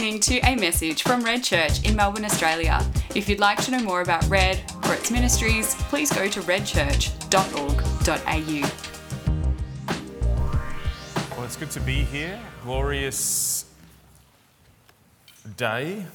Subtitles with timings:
[0.00, 2.82] listening to a message from Red Church in Melbourne, Australia.
[3.14, 7.36] If you'd like to know more about Red or its ministries, please go to redchurch.org.au.
[11.36, 12.40] Well, it's good to be here.
[12.62, 13.66] Glorious
[15.58, 16.06] day.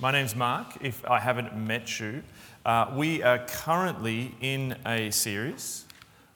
[0.00, 2.24] My name's Mark, if I haven't met you.
[2.66, 5.84] Uh, we are currently in a series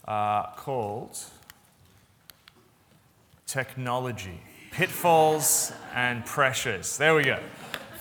[0.07, 1.19] uh, called
[3.49, 4.41] Technology
[4.71, 6.99] Pitfalls and Pressures.
[6.99, 7.39] There we go.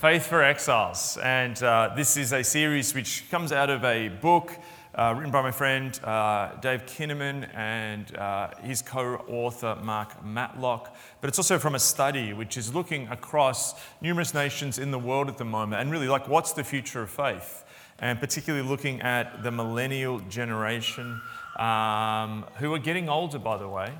[0.00, 1.18] Faith for Exiles.
[1.22, 4.52] And uh, this is a series which comes out of a book
[4.94, 10.94] uh, written by my friend uh, Dave Kinnaman and uh, his co author Mark Matlock.
[11.20, 15.28] But it's also from a study which is looking across numerous nations in the world
[15.28, 17.64] at the moment and really like what's the future of faith?
[17.98, 21.20] And particularly looking at the millennial generation
[21.58, 23.92] um, who are getting older, by the way.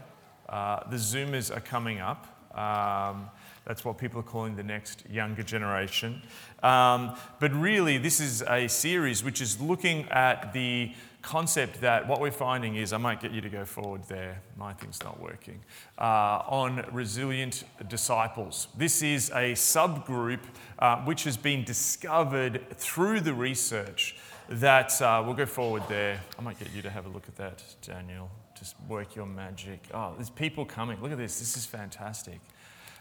[0.49, 2.36] Uh, the Zoomers are coming up.
[2.57, 3.31] Um,
[3.67, 6.23] that's what people are calling the next younger generation.
[6.63, 12.21] Um, but really, this is a series which is looking at the concept that what
[12.21, 15.59] we're finding is I might get you to go forward there, my thing's not working,
[15.99, 18.69] uh, on resilient disciples.
[18.79, 20.41] This is a subgroup
[20.79, 24.17] uh, which has been discovered through the research
[24.49, 26.21] that uh, we'll go forward there.
[26.39, 28.31] I might get you to have a look at that, Daniel
[28.67, 29.79] just work your magic.
[29.95, 31.01] Oh, there's people coming.
[31.01, 31.39] Look at this.
[31.39, 32.41] This is fantastic.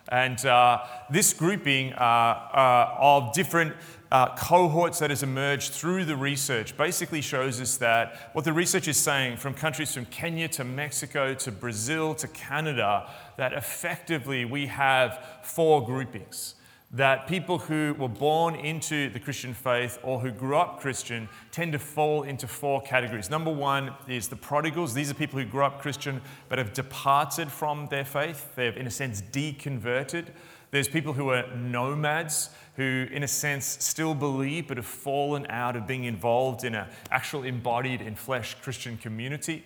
[0.09, 3.73] And uh, this grouping uh, uh, of different
[4.11, 8.88] uh, cohorts that has emerged through the research basically shows us that what the research
[8.88, 14.67] is saying from countries from Kenya to Mexico to Brazil to Canada, that effectively we
[14.67, 16.53] have four groupings
[16.96, 21.74] that people who were born into the Christian faith or who grew up Christian tend
[21.74, 23.30] to fall into four categories.
[23.30, 24.94] Number one is the prodigals.
[24.94, 28.56] These are people who grew up Christian but have departed from their faith.
[28.56, 30.28] They've, in a sense, deconverted.
[30.72, 35.76] There's people who are nomads who, in a sense, still believe but have fallen out
[35.76, 39.66] of being involved in an actual embodied in flesh Christian community.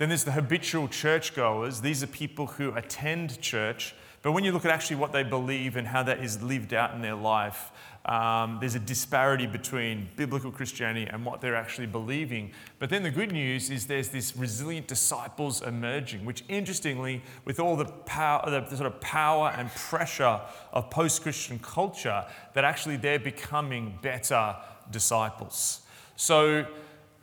[0.00, 1.80] Then there's the habitual churchgoers.
[1.80, 5.76] These are people who attend church but when you look at actually what they believe
[5.76, 7.70] and how that is lived out in their life,
[8.06, 12.52] um, there's a disparity between biblical Christianity and what they're actually believing.
[12.78, 17.74] But then the good news is there's this resilient disciples emerging, which interestingly, with all
[17.74, 20.40] the power, the sort of power and pressure
[20.72, 22.24] of post-Christian culture,
[22.54, 24.54] that actually they're becoming better
[24.92, 25.80] disciples.
[26.14, 26.64] So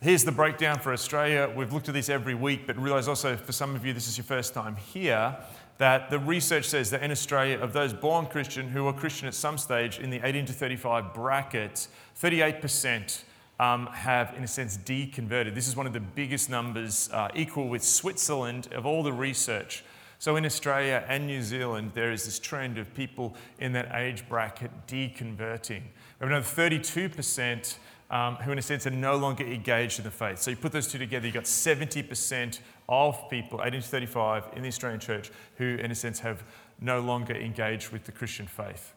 [0.02, 1.50] here's the breakdown for Australia.
[1.56, 4.18] We've looked at this every week, but realize also for some of you this is
[4.18, 5.38] your first time here
[5.78, 9.34] that the research says that in Australia, of those born Christian who were Christian at
[9.34, 11.88] some stage in the 18 to 35 bracket,
[12.22, 13.24] 38%
[13.60, 15.56] um, have, in a sense, deconverted.
[15.56, 19.84] This is one of the biggest numbers, uh, equal with Switzerland, of all the research.
[20.20, 24.28] So in Australia and New Zealand, there is this trend of people in that age
[24.30, 25.82] bracket deconverting.
[25.82, 27.76] We have another 32%
[28.14, 30.38] um, who, in a sense, are no longer engaged in the faith.
[30.38, 34.62] So you put those two together, you've got 70% of people, 18 to 35, in
[34.62, 36.44] the Australian church who, in a sense, have
[36.80, 38.94] no longer engaged with the Christian faith.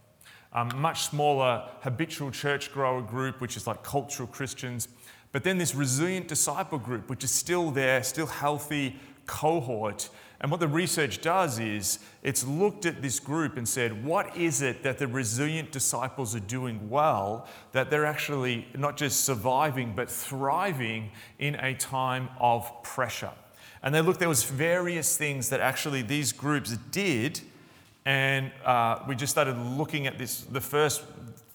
[0.53, 4.89] Um, much smaller habitual church grower group, which is like cultural Christians.
[5.33, 10.11] But then this resilient disciple group, which is still there, still healthy cohort.
[10.41, 14.61] And what the research does is it's looked at this group and said, what is
[14.61, 20.11] it that the resilient disciples are doing well that they're actually not just surviving, but
[20.11, 23.33] thriving in a time of pressure?
[23.83, 27.41] And they looked, there was various things that actually these groups did.
[28.05, 31.03] And uh, we just started looking at this, the first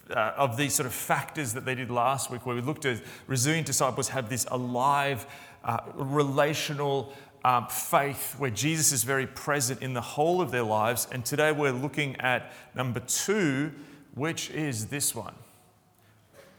[0.09, 3.01] uh, of these sort of factors that they did last week, where we looked at
[3.27, 5.25] resilient disciples have this alive,
[5.63, 7.13] uh, relational
[7.43, 11.07] um, faith where Jesus is very present in the whole of their lives.
[11.11, 13.71] And today we're looking at number two,
[14.15, 15.35] which is this one.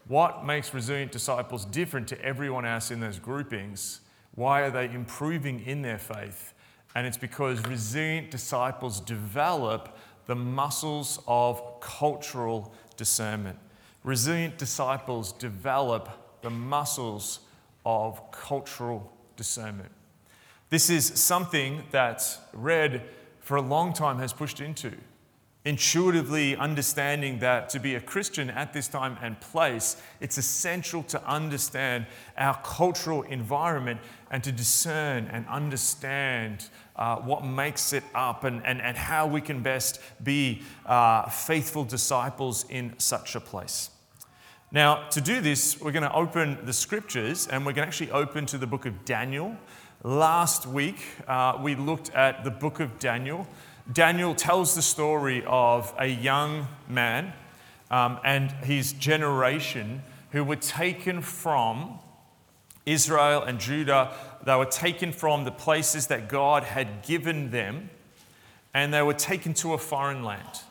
[0.08, 4.00] What makes resilient disciples different to everyone else in those groupings
[4.34, 6.54] why are they improving in their faith?
[6.94, 9.96] And it's because resilient disciples develop
[10.26, 13.58] the muscles of cultural discernment.
[14.04, 17.40] Resilient disciples develop the muscles
[17.84, 19.90] of cultural discernment.
[20.72, 23.02] This is something that Red,
[23.40, 24.94] for a long time, has pushed into
[25.66, 31.22] intuitively understanding that to be a Christian at this time and place, it's essential to
[31.26, 32.06] understand
[32.38, 38.80] our cultural environment and to discern and understand uh, what makes it up and, and,
[38.80, 43.90] and how we can best be uh, faithful disciples in such a place.
[44.74, 48.10] Now, to do this, we're going to open the scriptures and we're going to actually
[48.10, 49.54] open to the book of Daniel.
[50.04, 53.46] Last week, uh, we looked at the book of Daniel.
[53.92, 57.32] Daniel tells the story of a young man
[57.88, 60.02] um, and his generation
[60.32, 62.00] who were taken from
[62.84, 64.12] Israel and Judah.
[64.44, 67.88] They were taken from the places that God had given them,
[68.74, 70.62] and they were taken to a foreign land,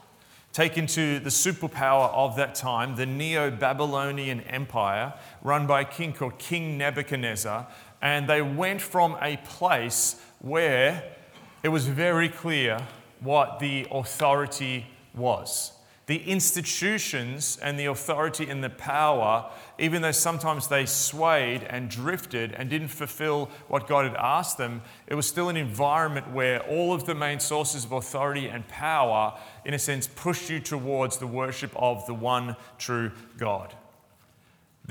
[0.51, 6.11] taken to the superpower of that time, the Neo Babylonian Empire, run by a king
[6.11, 7.65] called King Nebuchadnezzar.
[8.01, 11.03] And they went from a place where
[11.63, 12.79] it was very clear
[13.19, 15.73] what the authority was.
[16.07, 22.53] The institutions and the authority and the power, even though sometimes they swayed and drifted
[22.53, 26.91] and didn't fulfill what God had asked them, it was still an environment where all
[26.91, 31.27] of the main sources of authority and power, in a sense, pushed you towards the
[31.27, 33.73] worship of the one true God.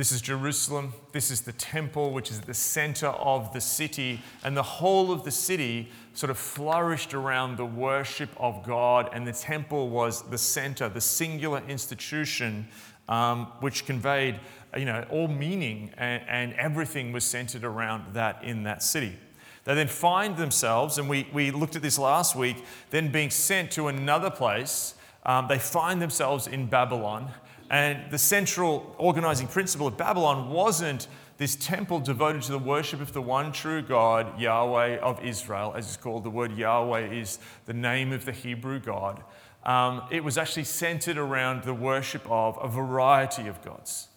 [0.00, 0.94] This is Jerusalem.
[1.12, 4.22] This is the temple, which is at the center of the city.
[4.42, 9.10] And the whole of the city sort of flourished around the worship of God.
[9.12, 12.66] And the temple was the center, the singular institution,
[13.10, 14.40] um, which conveyed
[14.74, 19.18] you know, all meaning and, and everything was centered around that in that city.
[19.64, 22.56] They then find themselves, and we, we looked at this last week,
[22.88, 24.94] then being sent to another place.
[25.26, 27.30] Um, they find themselves in Babylon
[27.70, 31.06] and the central organizing principle of Babylon wasn't
[31.38, 35.86] this temple devoted to the worship of the one true God, Yahweh of Israel, as
[35.86, 36.24] it's called.
[36.24, 39.22] The word Yahweh is the name of the Hebrew God.
[39.64, 44.08] Um, it was actually centered around the worship of a variety of gods.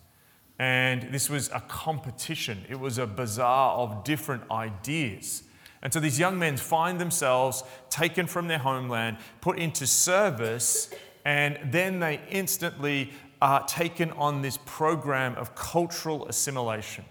[0.57, 5.43] And this was a competition, it was a bazaar of different ideas.
[5.81, 10.89] And so these young men find themselves taken from their homeland, put into service,
[11.25, 13.11] and then they instantly
[13.43, 17.03] are taken on this program of cultural assimilation.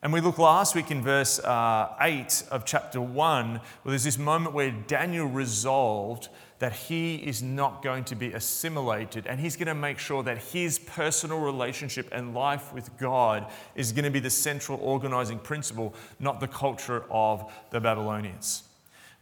[0.00, 3.60] And we looked last week in verse uh, 8 of chapter 1, where
[3.90, 9.38] there's this moment where Daniel resolved that he is not going to be assimilated and
[9.38, 14.06] he's going to make sure that his personal relationship and life with God is going
[14.06, 18.62] to be the central organizing principle, not the culture of the Babylonians.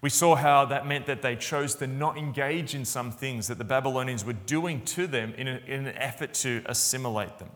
[0.03, 3.59] We saw how that meant that they chose to not engage in some things that
[3.59, 7.49] the Babylonians were doing to them in, a, in an effort to assimilate them.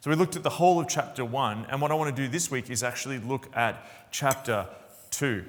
[0.00, 2.28] So we looked at the whole of chapter 1, and what I want to do
[2.28, 4.66] this week is actually look at chapter
[5.10, 5.44] 2.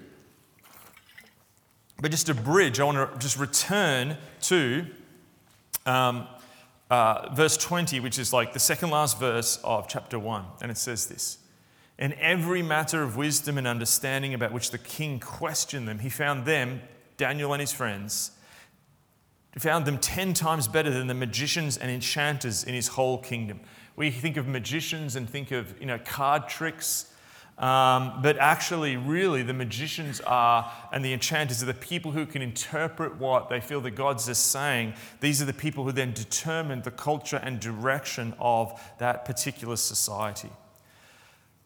[2.01, 4.87] But just a bridge, I want to just return to
[5.85, 6.27] um,
[6.89, 10.77] uh, verse 20, which is like the second last verse of chapter 1, and it
[10.77, 11.37] says this
[11.99, 16.45] in every matter of wisdom and understanding about which the king questioned them, he found
[16.45, 16.81] them,
[17.17, 18.31] Daniel and his friends,
[19.57, 23.59] found them 10 times better than the magicians and enchanters in his whole kingdom.
[23.97, 27.13] We think of magicians and think of you know, card tricks,
[27.57, 32.41] um, but actually, really, the magicians are and the enchanters are the people who can
[32.41, 34.93] interpret what they feel the gods are saying.
[35.19, 40.49] These are the people who then determine the culture and direction of that particular society.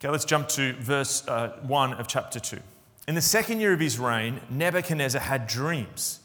[0.04, 2.60] Okay, let's jump to verse uh, 1 of chapter 2.
[3.08, 6.20] In the second year of his reign, Nebuchadnezzar had dreams.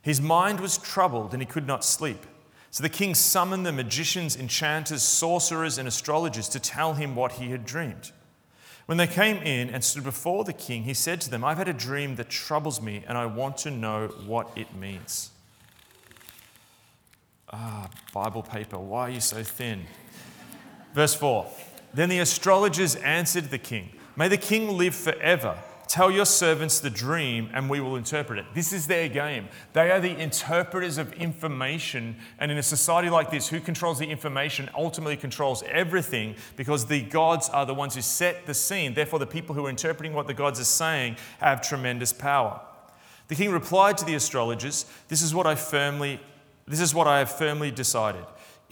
[0.00, 2.24] His mind was troubled and he could not sleep.
[2.70, 7.50] So the king summoned the magicians, enchanters, sorcerers, and astrologers to tell him what he
[7.50, 8.12] had dreamed.
[8.86, 11.66] When they came in and stood before the king, he said to them, I've had
[11.66, 15.30] a dream that troubles me, and I want to know what it means.
[17.52, 19.84] Ah, Bible paper, why are you so thin?
[20.94, 21.44] Verse 4
[21.94, 25.56] then the astrologers answered the king, May the king live forever.
[25.86, 28.46] Tell your servants the dream and we will interpret it.
[28.54, 29.48] This is their game.
[29.74, 32.16] They are the interpreters of information.
[32.38, 37.02] And in a society like this, who controls the information ultimately controls everything because the
[37.02, 38.94] gods are the ones who set the scene.
[38.94, 42.60] Therefore, the people who are interpreting what the gods are saying have tremendous power.
[43.28, 46.18] The king replied to the astrologers, This is what I firmly
[46.66, 48.24] this is what I have firmly decided.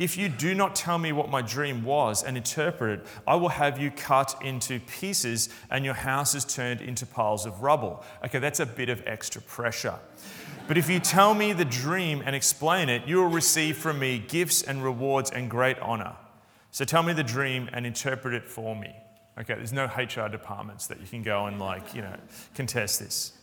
[0.03, 3.51] If you do not tell me what my dream was and interpret it, I will
[3.51, 8.03] have you cut into pieces and your house is turned into piles of rubble.
[8.25, 9.95] Okay, that's a bit of extra pressure.
[10.67, 14.19] But if you tell me the dream and explain it, you will receive from me
[14.19, 16.17] gifts and rewards and great honor.
[16.73, 18.93] So tell me the dream and interpret it for me.
[19.39, 22.17] Okay, there's no HR departments that you can go and, like, you know,
[22.57, 23.35] contest this.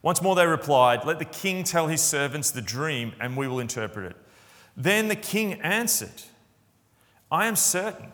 [0.00, 3.60] Once more they replied, Let the king tell his servants the dream and we will
[3.60, 4.16] interpret it.
[4.76, 6.22] Then the king answered,
[7.30, 8.12] I am certain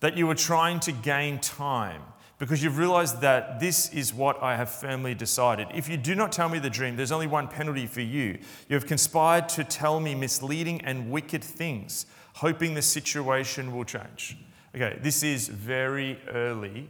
[0.00, 2.02] that you are trying to gain time
[2.38, 5.66] because you've realized that this is what I have firmly decided.
[5.74, 8.38] If you do not tell me the dream, there's only one penalty for you.
[8.68, 14.36] You have conspired to tell me misleading and wicked things, hoping the situation will change.
[14.74, 16.88] Okay, this is very early,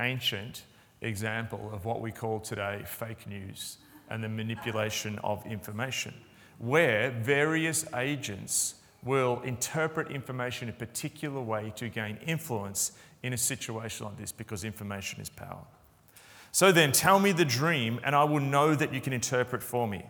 [0.00, 0.62] ancient
[1.02, 3.78] example of what we call today fake news
[4.08, 6.14] and the manipulation of information,
[6.58, 8.74] where various agents
[9.04, 14.32] will interpret information in a particular way to gain influence in a situation like this
[14.32, 15.64] because information is power.
[16.50, 19.86] So then, tell me the dream, and I will know that you can interpret for
[19.86, 20.04] me.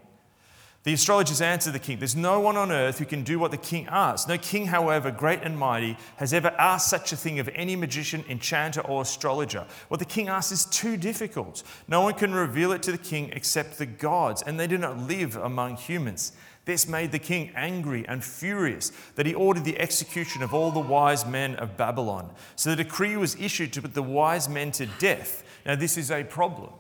[0.84, 3.56] The astrologers answered the king, There's no one on earth who can do what the
[3.56, 4.28] king asks.
[4.28, 8.24] No king, however, great and mighty, has ever asked such a thing of any magician,
[8.28, 9.66] enchanter, or astrologer.
[9.88, 11.64] What the king asks is too difficult.
[11.88, 14.98] No one can reveal it to the king except the gods, and they do not
[14.98, 16.32] live among humans.
[16.64, 20.78] This made the king angry and furious that he ordered the execution of all the
[20.78, 22.30] wise men of Babylon.
[22.56, 25.42] So the decree was issued to put the wise men to death.
[25.64, 26.70] Now, this is a problem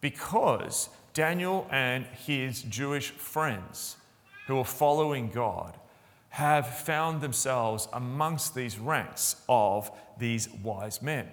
[0.00, 3.96] because Daniel and his Jewish friends
[4.46, 5.76] who are following God
[6.30, 11.28] have found themselves amongst these ranks of these wise men.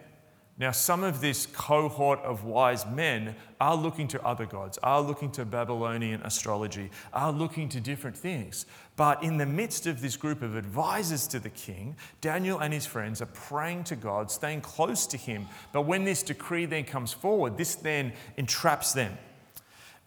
[0.60, 5.29] Now, some of this cohort of wise men are looking to other gods, are looking
[5.34, 8.65] to Babylonian astrology, are looking to different things.
[8.96, 12.88] But in the midst of this group of advisors to the king, Daniel and his
[12.88, 15.48] friends are praying to God, staying close to him.
[15.74, 19.15] But when this decree then comes forward, this then entraps them.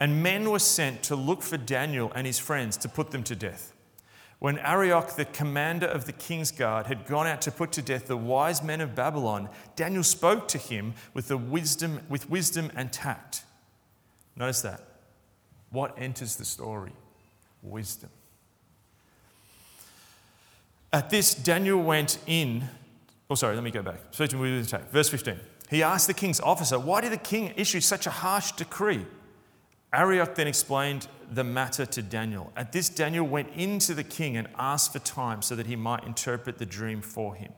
[0.01, 3.35] And men were sent to look for Daniel and his friends to put them to
[3.35, 3.71] death.
[4.39, 8.07] When Arioch, the commander of the king's guard, had gone out to put to death
[8.07, 12.91] the wise men of Babylon, Daniel spoke to him with, the wisdom, with wisdom and
[12.91, 13.43] tact.
[14.35, 14.81] Notice that.
[15.69, 16.93] What enters the story?
[17.61, 18.09] Wisdom.
[20.91, 22.63] At this, Daniel went in.
[23.29, 24.15] Oh, sorry, let me go back.
[24.15, 25.39] Verse 15.
[25.69, 29.05] He asked the king's officer, Why did the king issue such a harsh decree?
[29.93, 32.51] Arioch then explained the matter to Daniel.
[32.55, 36.05] At this, Daniel went into the king and asked for time so that he might
[36.05, 37.51] interpret the dream for him.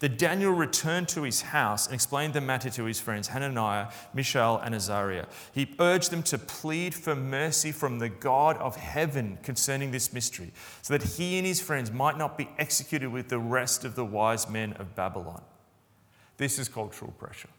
[0.00, 4.58] Then Daniel returned to his house and explained the matter to his friends Hananiah, Mishael,
[4.58, 5.26] and Azariah.
[5.52, 10.52] He urged them to plead for mercy from the God of heaven concerning this mystery,
[10.82, 14.04] so that he and his friends might not be executed with the rest of the
[14.04, 15.42] wise men of Babylon.
[16.36, 17.50] This is cultural pressure.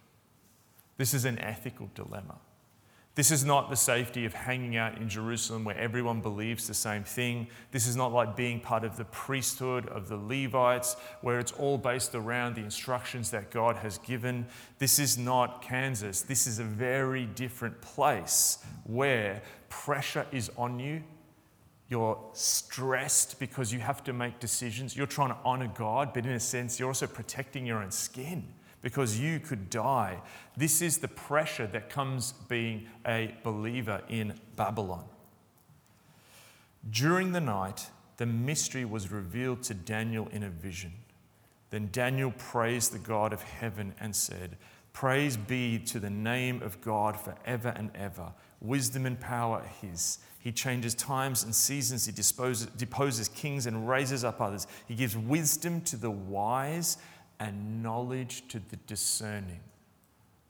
[0.97, 2.35] This is an ethical dilemma.
[3.19, 7.03] This is not the safety of hanging out in Jerusalem where everyone believes the same
[7.03, 7.49] thing.
[7.69, 11.77] This is not like being part of the priesthood of the Levites where it's all
[11.77, 14.45] based around the instructions that God has given.
[14.77, 16.21] This is not Kansas.
[16.21, 21.03] This is a very different place where pressure is on you.
[21.89, 24.95] You're stressed because you have to make decisions.
[24.95, 28.47] You're trying to honor God, but in a sense, you're also protecting your own skin
[28.81, 30.19] because you could die.
[30.55, 35.05] This is the pressure that comes being a believer in Babylon.
[36.89, 40.93] During the night, the mystery was revealed to Daniel in a vision.
[41.69, 44.57] Then Daniel praised the God of heaven and said,
[44.93, 48.33] Praise be to the name of God forever and ever.
[48.59, 50.19] Wisdom and power are His.
[50.39, 52.05] He changes times and seasons.
[52.05, 54.67] He disposes, deposes kings and raises up others.
[54.87, 56.97] He gives wisdom to the wise
[57.39, 59.61] and knowledge to the discerning.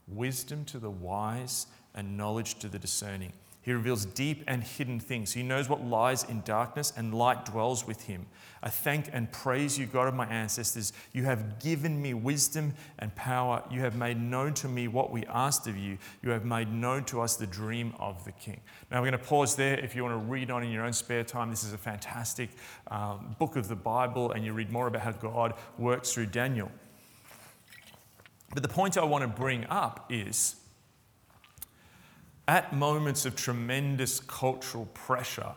[0.07, 3.33] Wisdom to the wise and knowledge to the discerning.
[3.69, 5.31] He reveals deep and hidden things.
[5.31, 8.25] He knows what lies in darkness, and light dwells with him.
[8.63, 10.91] I thank and praise you, God of my ancestors.
[11.13, 13.61] You have given me wisdom and power.
[13.69, 15.99] You have made known to me what we asked of you.
[16.23, 18.59] You have made known to us the dream of the king.
[18.89, 19.79] Now, we're going to pause there.
[19.79, 22.49] If you want to read on in your own spare time, this is a fantastic
[22.89, 26.71] um, book of the Bible, and you read more about how God works through Daniel.
[28.51, 30.55] But the point I want to bring up is
[32.49, 35.51] at moments of tremendous cultural pressure,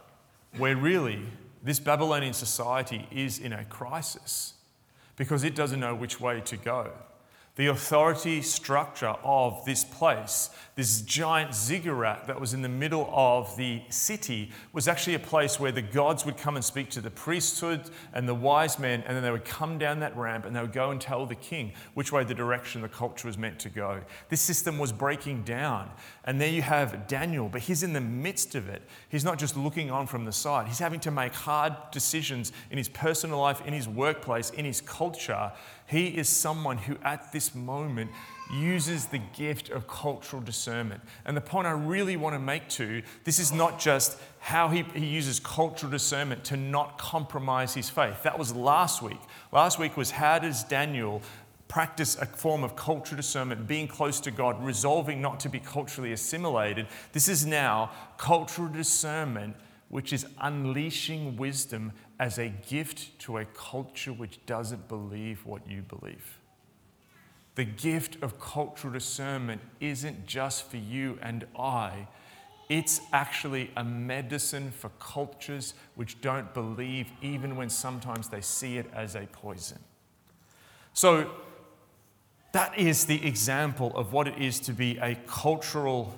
[0.58, 1.22] where really
[1.62, 4.52] this Babylonian society is in a crisis
[5.16, 6.90] because it doesn't know which way to go.
[7.54, 13.54] The authority structure of this place, this giant ziggurat that was in the middle of
[13.58, 17.10] the city, was actually a place where the gods would come and speak to the
[17.10, 20.62] priesthood and the wise men, and then they would come down that ramp and they
[20.62, 23.68] would go and tell the king which way the direction the culture was meant to
[23.68, 24.00] go.
[24.30, 25.90] This system was breaking down.
[26.24, 28.80] And there you have Daniel, but he's in the midst of it.
[29.10, 32.78] He's not just looking on from the side, he's having to make hard decisions in
[32.78, 35.52] his personal life, in his workplace, in his culture
[35.92, 38.10] he is someone who, at this moment,
[38.52, 41.02] uses the gift of cultural discernment.
[41.26, 44.84] And the point I really want to make to this is not just how he,
[44.94, 48.22] he uses cultural discernment to not compromise his faith.
[48.22, 49.20] That was last week.
[49.52, 51.22] Last week was how does Daniel
[51.68, 56.12] practice a form of cultural discernment, being close to God, resolving not to be culturally
[56.12, 56.86] assimilated.
[57.12, 59.56] This is now cultural discernment,
[59.88, 65.82] which is unleashing wisdom as a gift to a culture which doesn't believe what you
[65.82, 66.38] believe.
[67.56, 72.06] The gift of cultural discernment isn't just for you and I,
[72.68, 78.88] it's actually a medicine for cultures which don't believe, even when sometimes they see it
[78.94, 79.80] as a poison.
[80.92, 81.28] So,
[82.52, 86.14] that is the example of what it is to be a cultural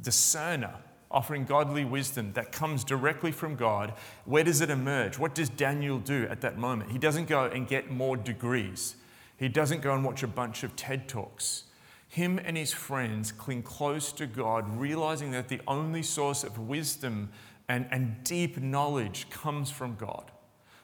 [0.00, 0.74] discerner,
[1.12, 3.92] offering godly wisdom that comes directly from God.
[4.24, 5.18] Where does it emerge?
[5.18, 6.92] What does Daniel do at that moment?
[6.92, 8.96] He doesn't go and get more degrees,
[9.36, 11.64] he doesn't go and watch a bunch of TED Talks.
[12.08, 17.30] Him and his friends cling close to God, realizing that the only source of wisdom
[17.68, 20.30] and, and deep knowledge comes from God.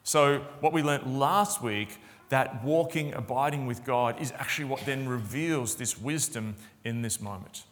[0.04, 5.08] So, what we learnt last week that walking, abiding with God is actually what then
[5.08, 7.64] reveals this wisdom in this moment.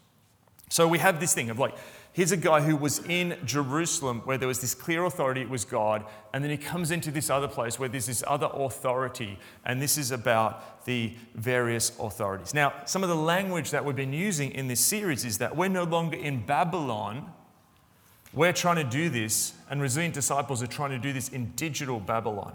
[0.69, 1.75] So we have this thing of like,
[2.17, 5.67] here's a guy who was in Jerusalem where there was this clear authority, it was
[5.67, 9.83] God, and then he comes into this other place where there's this other authority, and
[9.83, 12.55] this is about the various authorities.
[12.55, 15.69] Now, some of the language that we've been using in this series is that we're
[15.69, 17.31] no longer in Babylon.
[18.33, 22.01] We're trying to do this, and resilient disciples are trying to do this in digital
[22.01, 22.55] Babylon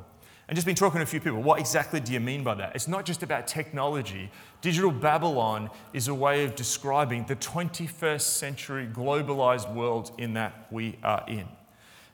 [0.51, 1.41] and just been talking to a few people.
[1.41, 2.75] What exactly do you mean by that?
[2.75, 4.29] It's not just about technology.
[4.59, 10.97] Digital Babylon is a way of describing the 21st century globalized world in that we
[11.03, 11.47] are in.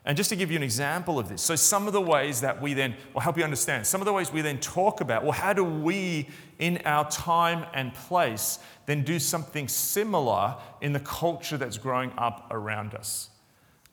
[0.06, 2.62] And just to give you an example of this, so some of the ways that
[2.62, 5.32] we then, will help you understand, some of the ways we then talk about, well,
[5.32, 6.29] how do we
[6.60, 12.46] in our time and place then do something similar in the culture that's growing up
[12.51, 13.32] around us?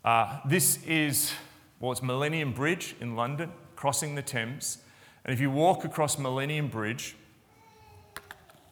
[0.04, 1.32] Uh, this is,
[1.80, 3.50] well, it's Millennium Bridge in London
[3.84, 4.78] crossing the Thames.
[5.26, 7.14] And if you walk across Millennium Bridge,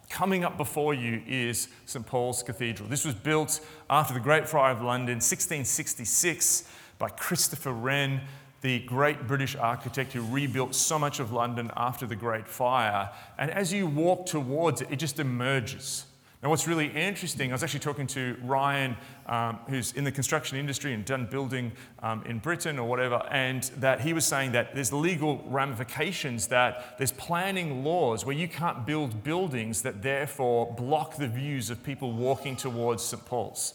[0.08, 2.06] coming up before you is St.
[2.06, 2.88] Paul's Cathedral.
[2.88, 6.66] This was built after the Great Fire of London, 1666,
[6.96, 8.22] by Christopher Wren,
[8.62, 13.10] the great British architect who rebuilt so much of London after the Great Fire.
[13.36, 16.06] And as you walk towards it, it just emerges.
[16.42, 18.96] Now, what's really interesting, I was actually talking to Ryan,
[19.26, 21.70] um, who's in the construction industry and done building
[22.02, 26.98] um, in Britain or whatever, and that he was saying that there's legal ramifications, that
[26.98, 32.10] there's planning laws where you can't build buildings that therefore block the views of people
[32.12, 33.24] walking towards St.
[33.24, 33.74] Paul's.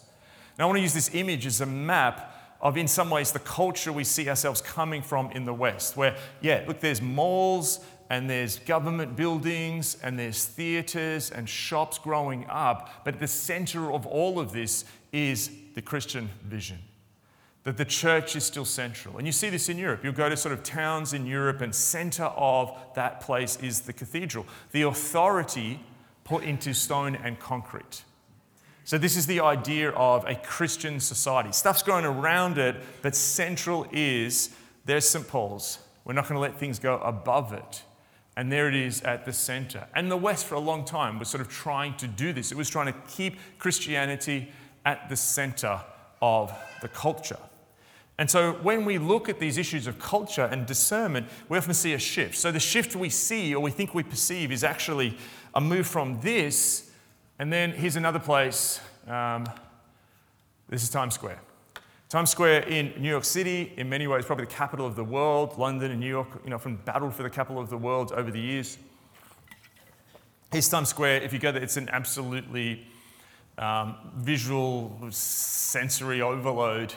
[0.60, 3.40] Now, I want to use this image as a map of, in some ways, the
[3.40, 8.30] culture we see ourselves coming from in the West, where, yeah, look, there's malls and
[8.30, 13.04] there's government buildings and there's theatres and shops growing up.
[13.04, 16.80] But at the centre of all of this is the Christian vision
[17.68, 19.18] that the church is still central.
[19.18, 20.00] And you see this in Europe.
[20.02, 23.92] You'll go to sort of towns in Europe, and center of that place is the
[23.92, 24.46] cathedral.
[24.72, 25.82] The authority
[26.24, 28.04] put into stone and concrete.
[28.86, 31.52] So, this is the idea of a Christian society.
[31.52, 34.52] Stuff's going around it, but central is
[34.86, 35.28] there's St.
[35.28, 35.80] Paul's.
[36.06, 37.84] We're not going to let things go above it.
[38.38, 39.88] And there it is at the center.
[39.96, 42.52] And the West, for a long time, was sort of trying to do this.
[42.52, 44.52] It was trying to keep Christianity
[44.86, 45.82] at the center
[46.22, 47.40] of the culture.
[48.20, 51.94] And so when we look at these issues of culture and discernment, we often see
[51.94, 52.36] a shift.
[52.36, 55.18] So the shift we see or we think we perceive is actually
[55.56, 56.92] a move from this,
[57.40, 58.80] and then here's another place.
[59.08, 59.48] Um,
[60.70, 61.42] this is Times Square.
[62.10, 65.58] Times Square in New York City, in many ways, probably the capital of the world.
[65.58, 68.32] London and New York, you know, often battled for the capital of the world over
[68.32, 68.78] the years.
[70.50, 71.24] Here's Times Square.
[71.24, 72.88] If you go there, it's an absolutely
[73.58, 76.94] um, visual, sensory overload.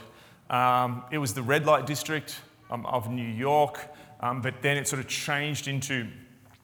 [0.48, 3.80] Um, it was the red light district um, of New York,
[4.20, 6.06] um, but then it sort of changed into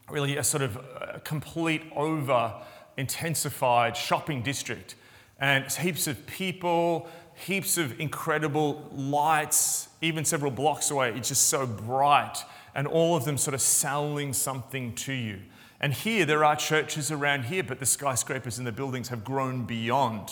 [0.09, 2.55] really a sort of a complete over
[2.97, 4.95] intensified shopping district.
[5.41, 11.13] And heaps of people, heaps of incredible lights, even several blocks away.
[11.15, 12.39] It's just so bright,
[12.75, 15.41] and all of them sort of selling something to you.
[15.81, 19.65] And here, there are churches around here, but the skyscrapers and the buildings have grown
[19.65, 20.31] beyond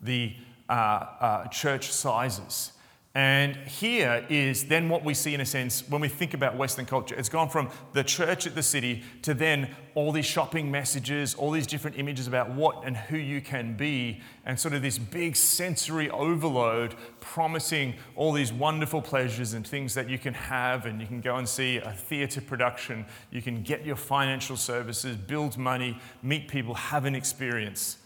[0.00, 0.36] the
[0.68, 2.72] uh, uh, church sizes.
[3.16, 6.84] And here is then what we see, in a sense, when we think about Western
[6.84, 7.14] culture.
[7.14, 11.50] It's gone from the church at the city to then all these shopping messages, all
[11.50, 15.34] these different images about what and who you can be, and sort of this big
[15.34, 20.84] sensory overload promising all these wonderful pleasures and things that you can have.
[20.84, 25.16] And you can go and see a theatre production, you can get your financial services,
[25.16, 27.96] build money, meet people, have an experience.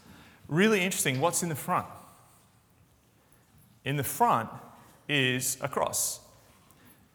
[0.46, 1.20] Really interesting.
[1.20, 1.88] What's in the front?
[3.84, 4.50] In the front,
[5.10, 6.20] is a cross.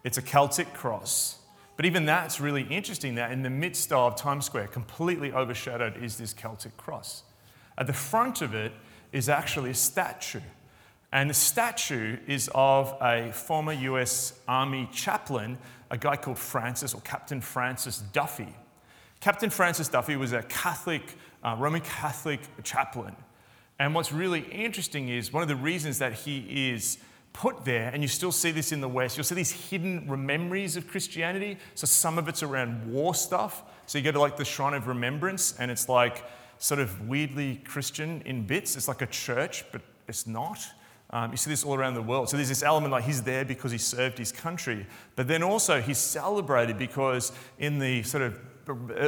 [0.04, 1.40] It's a Celtic cross.
[1.78, 6.18] But even that's really interesting that in the midst of Times Square, completely overshadowed, is
[6.18, 7.24] this Celtic cross.
[7.78, 8.72] At the front of it
[9.12, 10.42] is actually a statue.
[11.12, 15.58] And the statue is of a former US Army chaplain,
[15.90, 18.54] a guy called Francis or Captain Francis Duffy.
[19.22, 21.02] Captain Francis Duffy was a Catholic,
[21.44, 23.16] uh, Roman Catholic chaplain.
[23.80, 26.98] And what's really interesting is one of the reasons that he is
[27.36, 30.78] put there, and you still see this in the West, you'll see these hidden memories
[30.78, 31.58] of Christianity.
[31.76, 33.64] So some of it's around war stuff.
[33.88, 36.24] So you go to like the Shrine of Remembrance, and it's like
[36.60, 38.78] sort of weirdly Christian in bits.
[38.78, 40.66] It's like a church, but it's not.
[41.10, 42.30] Um, you see this all around the world.
[42.30, 45.82] So there's this element like he's there because he served his country, but then also
[45.82, 48.40] he's celebrated because in the sort of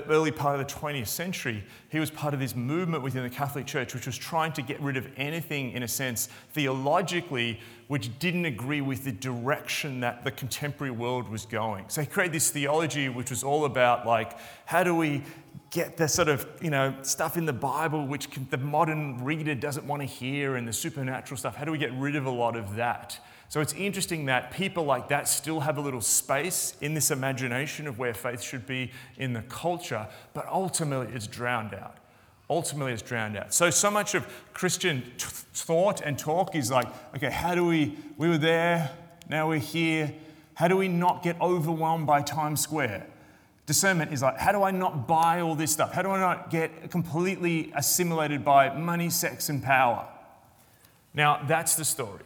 [0.09, 3.65] early part of the 20th century, he was part of this movement within the Catholic
[3.65, 8.45] Church which was trying to get rid of anything, in a sense, theologically, which didn't
[8.45, 11.85] agree with the direction that the contemporary world was going.
[11.87, 15.23] So he created this theology which was all about, like, how do we
[15.69, 19.85] get the sort of you know stuff in the bible which the modern reader doesn't
[19.85, 22.55] want to hear and the supernatural stuff how do we get rid of a lot
[22.55, 26.93] of that so it's interesting that people like that still have a little space in
[26.93, 31.97] this imagination of where faith should be in the culture, but ultimately it's drowned out.
[32.49, 33.53] Ultimately, it's drowned out.
[33.53, 37.97] So, so much of Christian t- thought and talk is like, okay, how do we,
[38.17, 38.89] we were there,
[39.29, 40.13] now we're here.
[40.53, 43.05] How do we not get overwhelmed by Times Square?
[43.65, 45.91] Discernment is like, how do I not buy all this stuff?
[45.91, 50.07] How do I not get completely assimilated by money, sex, and power?
[51.13, 52.23] Now, that's the story.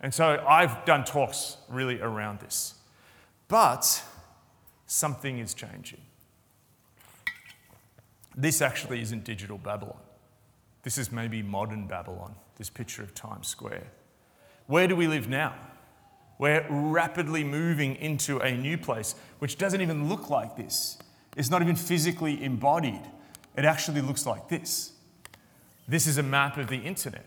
[0.00, 2.74] And so I've done talks really around this.
[3.48, 4.02] But
[4.86, 6.00] something is changing.
[8.36, 9.98] This actually isn't digital Babylon.
[10.82, 13.88] This is maybe modern Babylon, this picture of Times Square.
[14.66, 15.54] Where do we live now?
[16.38, 20.96] We're rapidly moving into a new place which doesn't even look like this.
[21.36, 23.02] It's not even physically embodied.
[23.56, 24.92] It actually looks like this.
[25.86, 27.26] This is a map of the internet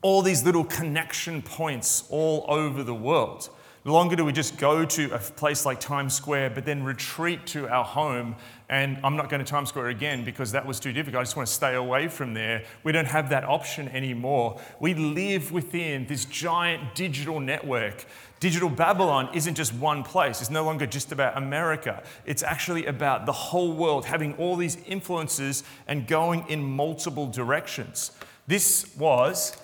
[0.00, 3.50] all these little connection points all over the world.
[3.84, 7.46] No longer do we just go to a place like Times Square, but then retreat
[7.46, 8.36] to our home.
[8.68, 11.20] And I'm not going to Times Square again because that was too difficult.
[11.20, 12.64] I just want to stay away from there.
[12.84, 14.60] We don't have that option anymore.
[14.78, 18.04] We live within this giant digital network.
[18.40, 22.02] Digital Babylon isn't just one place, it's no longer just about America.
[22.24, 28.12] It's actually about the whole world having all these influences and going in multiple directions.
[28.46, 29.56] This was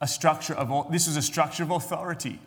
[0.00, 2.38] a structure of, this is a structure of authority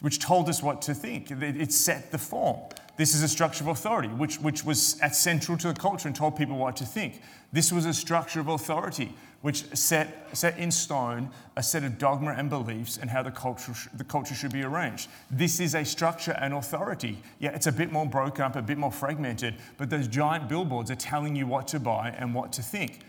[0.00, 1.30] which told us what to think.
[1.30, 2.58] It set the form.
[2.96, 6.16] This is a structure of authority which, which was at central to the culture and
[6.16, 7.22] told people what to think.
[7.52, 12.32] This was a structure of authority which set, set in stone a set of dogma
[12.32, 15.08] and beliefs and how the culture, the culture should be arranged.
[15.30, 17.18] This is a structure and authority.
[17.38, 20.90] Yeah, it's a bit more broken up, a bit more fragmented, but those giant billboards
[20.90, 23.00] are telling you what to buy and what to think.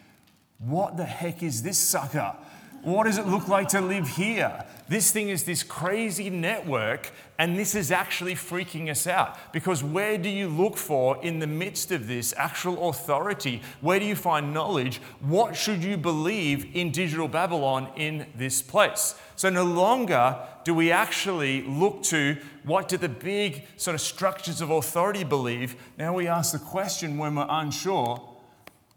[0.60, 2.36] What the heck is this sucker?
[2.82, 4.66] What does it look like to live here?
[4.88, 9.38] This thing is this crazy network, and this is actually freaking us out.
[9.54, 13.62] Because where do you look for in the midst of this actual authority?
[13.82, 15.02] Where do you find knowledge?
[15.20, 19.14] What should you believe in digital Babylon in this place?
[19.36, 24.62] So no longer do we actually look to what do the big sort of structures
[24.62, 25.76] of authority believe.
[25.98, 28.22] Now we ask the question when we're unsure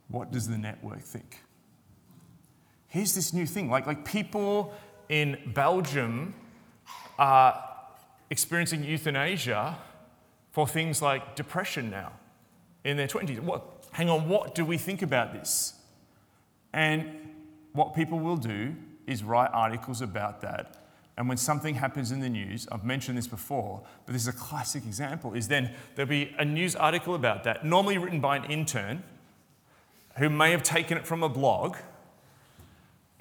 [0.09, 1.42] what does the network think?
[2.93, 4.71] Here's this new thing like, like people
[5.09, 6.35] in Belgium
[7.19, 7.59] are
[8.29, 9.79] experiencing euthanasia
[10.51, 12.13] for things like depression now
[12.85, 13.41] in their 20s.
[13.41, 15.73] What, hang on, what do we think about this?
[16.75, 17.31] And
[17.73, 18.75] what people will do
[19.07, 20.77] is write articles about that.
[21.17, 24.33] And when something happens in the news, I've mentioned this before, but this is a
[24.35, 28.45] classic example, is then there'll be a news article about that, normally written by an
[28.45, 29.03] intern
[30.19, 31.77] who may have taken it from a blog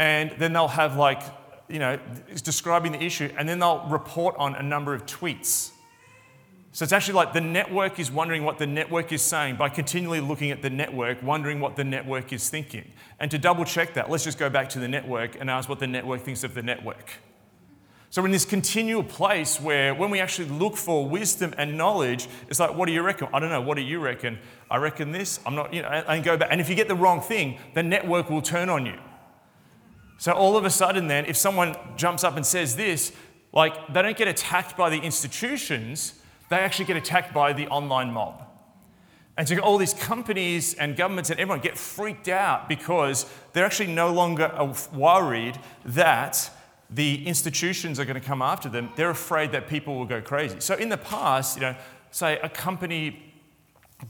[0.01, 1.21] and then they'll have like,
[1.69, 5.69] you know, it's describing the issue, and then they'll report on a number of tweets.
[6.71, 10.19] So it's actually like the network is wondering what the network is saying by continually
[10.19, 12.91] looking at the network, wondering what the network is thinking.
[13.19, 15.77] And to double check that, let's just go back to the network and ask what
[15.77, 17.11] the network thinks of the network.
[18.09, 22.27] So, we're in this continual place where when we actually look for wisdom and knowledge,
[22.49, 23.27] it's like, what do you reckon?
[23.31, 23.61] I don't know.
[23.61, 24.39] What do you reckon?
[24.69, 25.39] I reckon this.
[25.45, 26.49] I'm not, you know, and go back.
[26.51, 28.97] And if you get the wrong thing, the network will turn on you.
[30.21, 33.11] So all of a sudden, then, if someone jumps up and says this,
[33.53, 36.13] like they don't get attacked by the institutions,
[36.51, 38.43] they actually get attacked by the online mob.
[39.35, 43.93] And so all these companies and governments and everyone get freaked out because they're actually
[43.93, 46.51] no longer worried that
[46.91, 48.91] the institutions are going to come after them.
[48.95, 50.59] They're afraid that people will go crazy.
[50.59, 51.75] So in the past, you know,
[52.11, 53.33] say a company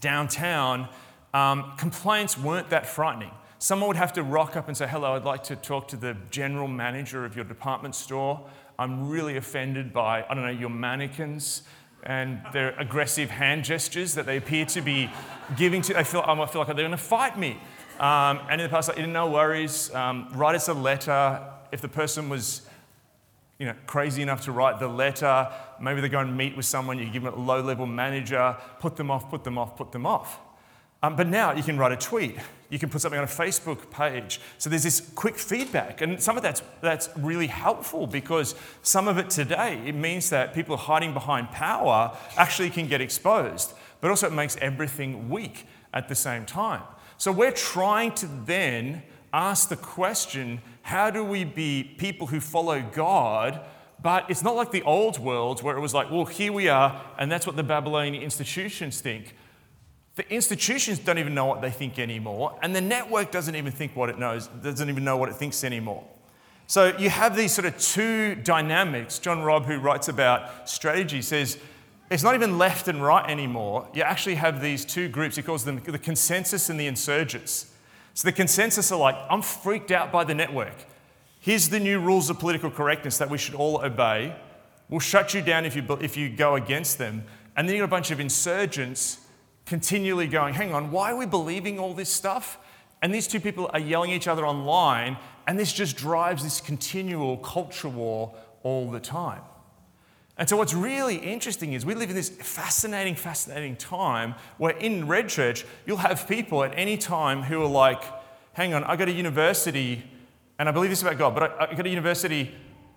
[0.02, 0.90] downtown,
[1.34, 3.32] um, complaints weren't that frightening.
[3.62, 6.18] Someone would have to rock up and say, Hello, I'd like to talk to the
[6.32, 8.44] general manager of your department store.
[8.80, 11.62] I'm really offended by, I don't know, your mannequins.
[12.02, 15.12] and their aggressive hand gestures that they appear to be
[15.58, 15.96] giving to.
[15.96, 17.52] I feel, I feel like they're going to fight me.
[18.00, 21.40] Um, and in the past, like, no worries, um, write us a letter.
[21.72, 22.64] If the person was
[23.60, 25.48] you know, crazy enough to write the letter,
[25.80, 28.96] maybe they go and meet with someone, you give them a low level manager, put
[28.96, 30.40] them off, put them off, put them off.
[31.04, 32.38] Um, but now you can write a tweet,
[32.70, 34.40] you can put something on a Facebook page.
[34.60, 36.02] So there's this quick feedback.
[36.02, 40.54] And some of that's, that's really helpful because some of it today, it means that
[40.54, 43.74] people hiding behind power actually can get exposed.
[44.00, 46.84] But also it makes everything weak at the same time.
[47.18, 52.82] So we're trying to then ask the question how do we be people who follow
[52.82, 53.62] God?
[54.02, 57.00] But it's not like the old world where it was like, well, here we are,
[57.20, 59.36] and that's what the Babylonian institutions think.
[60.16, 63.96] The institutions don't even know what they think anymore, and the network doesn't even think
[63.96, 66.04] what it knows, doesn't even know what it thinks anymore.
[66.68, 69.20] So you have these sort of two dynamics.
[69.20, 71.58] John Robb, who writes about strategy, says
[72.10, 73.88] it's not even left and right anymore.
[73.94, 75.38] You actually have these two groups.
[75.38, 77.74] He calls them the consensus and the insurgents.
[78.14, 80.76] So the consensus are like, I'm freaked out by the network.
[81.40, 84.36] Here's the new rules of political correctness that we should all obey.
[84.90, 87.24] We'll shut you down if you, if you go against them.
[87.56, 89.21] And then you've got a bunch of insurgents
[89.72, 92.58] continually going, hang on, why are we believing all this stuff?
[93.02, 95.16] And these two people are yelling at each other online,
[95.48, 99.40] and this just drives this continual culture war all the time.
[100.38, 105.08] And so, what's really interesting is we live in this fascinating, fascinating time where in
[105.08, 108.04] Red Church, you'll have people at any time who are like,
[108.52, 110.04] hang on, I go to university,
[110.60, 112.54] and I believe this about God, but I, I go to university,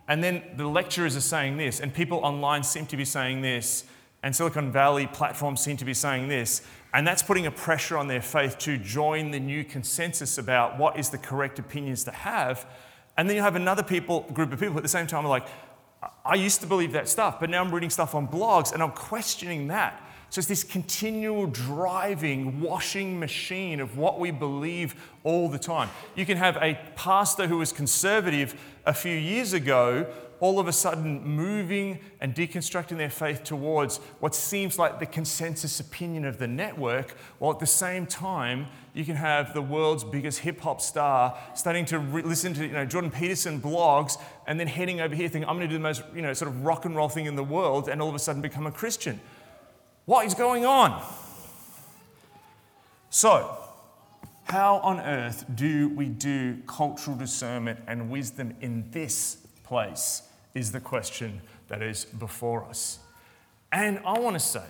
[0.08, 3.84] and then the lecturers are saying this, and people online seem to be saying this,
[4.24, 6.62] and Silicon Valley platforms seem to be saying this,
[6.94, 10.98] and that's putting a pressure on their faith to join the new consensus about what
[10.98, 12.66] is the correct opinions to have.
[13.18, 15.46] And then you have another people, group of people at the same time are like,
[16.24, 18.92] I used to believe that stuff, but now I'm reading stuff on blogs and I'm
[18.92, 20.02] questioning that.
[20.30, 25.90] So it's this continual driving, washing machine of what we believe all the time.
[26.16, 30.06] You can have a pastor who was conservative a few years ago
[30.44, 35.80] all of a sudden moving and deconstructing their faith towards what seems like the consensus
[35.80, 40.40] opinion of the network, while at the same time, you can have the world's biggest
[40.40, 44.66] hip hop star starting to re- listen to you know, Jordan Peterson blogs and then
[44.66, 46.84] heading over here thinking, I'm going to do the most you know, sort of rock
[46.84, 49.20] and roll thing in the world and all of a sudden become a Christian.
[50.04, 51.02] What is going on?
[53.08, 53.56] So,
[54.42, 60.20] how on earth do we do cultural discernment and wisdom in this place?
[60.54, 63.00] Is the question that is before us.
[63.72, 64.64] And I want to say,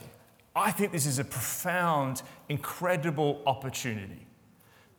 [0.56, 4.26] I think this is a profound, incredible opportunity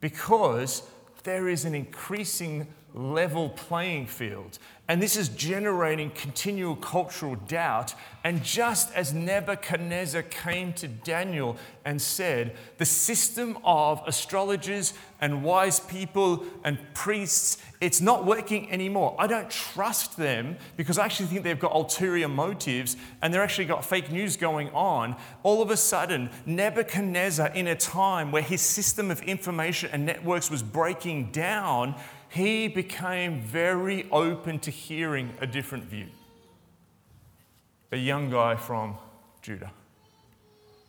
[0.01, 0.83] because
[1.23, 4.59] there is an increasing level playing field.
[4.87, 7.95] And this is generating continual cultural doubt.
[8.23, 15.79] And just as Nebuchadnezzar came to Daniel and said, The system of astrologers and wise
[15.79, 19.15] people and priests, it's not working anymore.
[19.17, 23.65] I don't trust them because I actually think they've got ulterior motives and they're actually
[23.65, 25.15] got fake news going on.
[25.41, 30.51] All of a sudden, Nebuchadnezzar, in a time where his system of information and networks
[30.51, 31.95] was breaking down,
[32.29, 36.07] he became very open to hearing a different view.
[37.91, 38.95] A young guy from
[39.41, 39.71] Judah,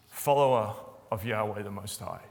[0.08, 0.74] follower
[1.12, 2.22] of Yahweh the Most High.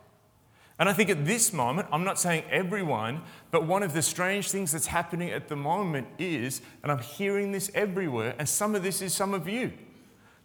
[0.77, 4.51] And I think at this moment, I'm not saying everyone, but one of the strange
[4.51, 8.83] things that's happening at the moment is, and I'm hearing this everywhere, and some of
[8.83, 9.71] this is some of you.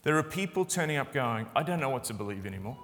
[0.05, 2.79] There are people turning up going, I don't know what to believe anymore.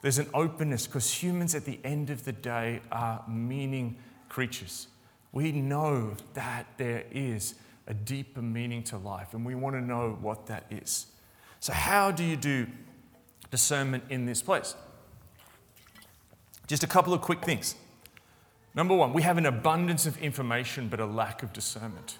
[0.00, 3.96] There's an openness because humans at the end of the day are meaning
[4.34, 4.88] creatures.
[5.30, 7.54] We know that there is
[7.86, 11.06] a deeper meaning to life, and we want to know what that is.
[11.60, 12.66] So, how do you do
[13.52, 14.74] discernment in this place?
[16.66, 17.76] Just a couple of quick things.
[18.74, 22.18] Number one, we have an abundance of information, but a lack of discernment.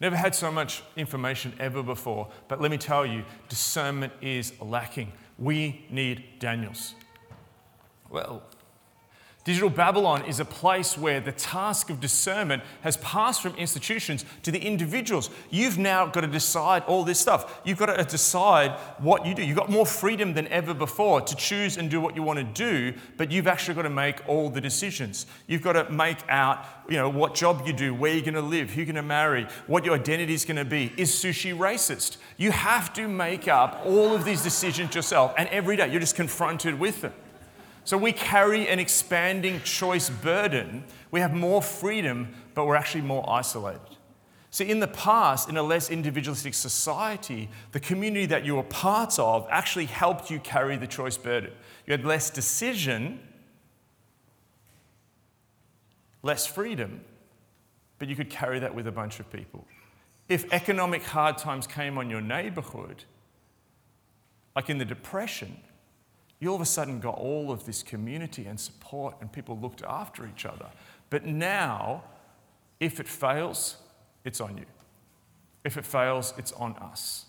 [0.00, 5.12] Never had so much information ever before, but let me tell you, discernment is lacking.
[5.38, 6.94] We need Daniels.
[8.08, 8.42] Well,
[9.46, 14.50] Digital Babylon is a place where the task of discernment has passed from institutions to
[14.50, 15.30] the individuals.
[15.50, 17.60] You've now got to decide all this stuff.
[17.64, 19.44] You've got to decide what you do.
[19.44, 22.44] You've got more freedom than ever before to choose and do what you want to
[22.44, 25.26] do, but you've actually got to make all the decisions.
[25.46, 28.40] You've got to make out, you know, what job you do, where you're going to
[28.40, 30.92] live, who you're going to marry, what your identity is going to be.
[30.96, 32.16] Is sushi racist?
[32.36, 36.16] You have to make up all of these decisions yourself, and every day you're just
[36.16, 37.12] confronted with them.
[37.86, 40.82] So we carry an expanding choice burden.
[41.12, 43.80] We have more freedom, but we're actually more isolated.
[44.50, 49.20] See, in the past, in a less individualistic society, the community that you were part
[49.20, 51.52] of actually helped you carry the choice burden.
[51.86, 53.20] You had less decision,
[56.24, 57.02] less freedom,
[58.00, 59.64] but you could carry that with a bunch of people.
[60.28, 63.04] If economic hard times came on your neighborhood,
[64.56, 65.56] like in the Depression,
[66.38, 69.82] you all of a sudden got all of this community and support, and people looked
[69.82, 70.66] after each other.
[71.08, 72.04] But now,
[72.78, 73.76] if it fails,
[74.24, 74.66] it's on you.
[75.64, 77.26] If it fails, it's on us.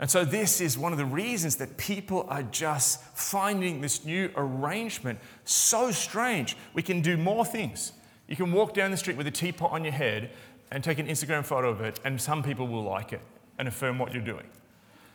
[0.00, 4.30] And so, this is one of the reasons that people are just finding this new
[4.36, 6.56] arrangement so strange.
[6.74, 7.92] We can do more things.
[8.28, 10.30] You can walk down the street with a teapot on your head
[10.70, 13.20] and take an Instagram photo of it, and some people will like it
[13.58, 14.46] and affirm what you're doing.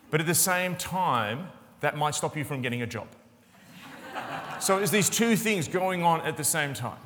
[0.09, 1.49] But at the same time,
[1.81, 3.07] that might stop you from getting a job.
[4.59, 6.99] so, it's these two things going on at the same time.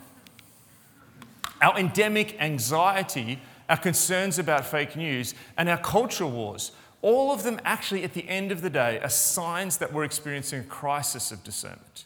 [1.61, 7.59] Our endemic anxiety our concerns about fake news, and our culture wars, all of them
[7.65, 11.43] actually, at the end of the day, are signs that we're experiencing a crisis of
[11.43, 12.05] discernment.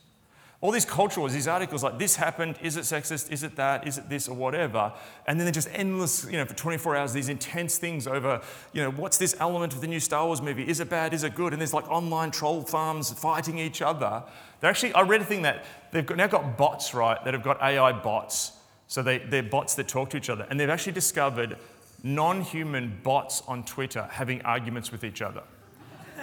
[0.59, 3.87] All these culture wars, these articles like this happened, is it sexist, is it that,
[3.87, 4.91] is it this, or whatever,
[5.27, 8.41] and then they're just endless, you know, for 24 hours, these intense things over,
[8.73, 10.67] you know, what's this element of the new Star Wars movie?
[10.67, 11.53] Is it bad, is it good?
[11.53, 14.23] And there's like online troll farms fighting each other.
[14.59, 17.61] They're actually, I read a thing that they've now got bots, right, that have got
[17.61, 18.53] AI bots
[18.87, 20.47] so they, they're bots that talk to each other.
[20.49, 21.57] And they've actually discovered
[22.03, 25.43] non human bots on Twitter having arguments with each other.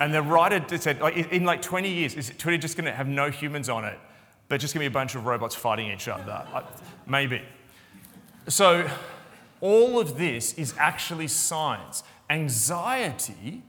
[0.01, 3.07] And the writer said, like, in like 20 years, is Twitter just going to have
[3.07, 3.99] no humans on it,
[4.49, 6.45] but just to be a bunch of robots fighting each other?
[7.07, 7.43] Maybe.
[8.49, 8.89] So,
[9.61, 12.03] all of this is actually science.
[12.29, 13.63] Anxiety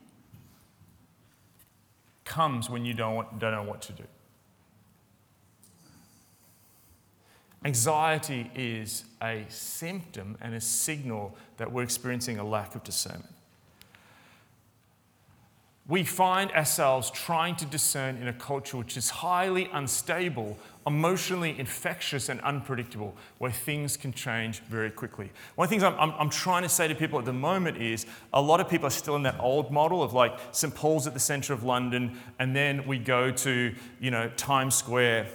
[2.25, 4.03] comes when you don't, don't know what to do.
[7.63, 13.34] Anxiety is a symptom and a signal that we're experiencing a lack of discernment.
[15.87, 22.27] We find ourselves trying to discern in a culture which is highly unstable, emotionally infectious,
[22.27, 25.31] and unpredictable, where things can change very quickly.
[25.53, 27.77] One of the things I'm, I'm, I'm, trying to say to people at the moment
[27.77, 30.73] is a lot of people are still in that old model of like St.
[30.73, 35.27] Paul's at the centre of London, and then we go to, you know, Times Square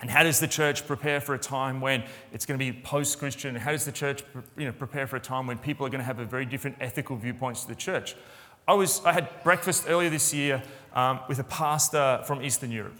[0.00, 3.18] and how does the church prepare for a time when it's going to be post
[3.18, 3.54] Christian?
[3.54, 4.22] How does the church
[4.56, 6.78] you know, prepare for a time when people are going to have a very different
[6.80, 8.16] ethical viewpoints to the church?
[8.70, 10.62] I, was, I had breakfast earlier this year
[10.94, 12.94] um, with a pastor from Eastern Europe.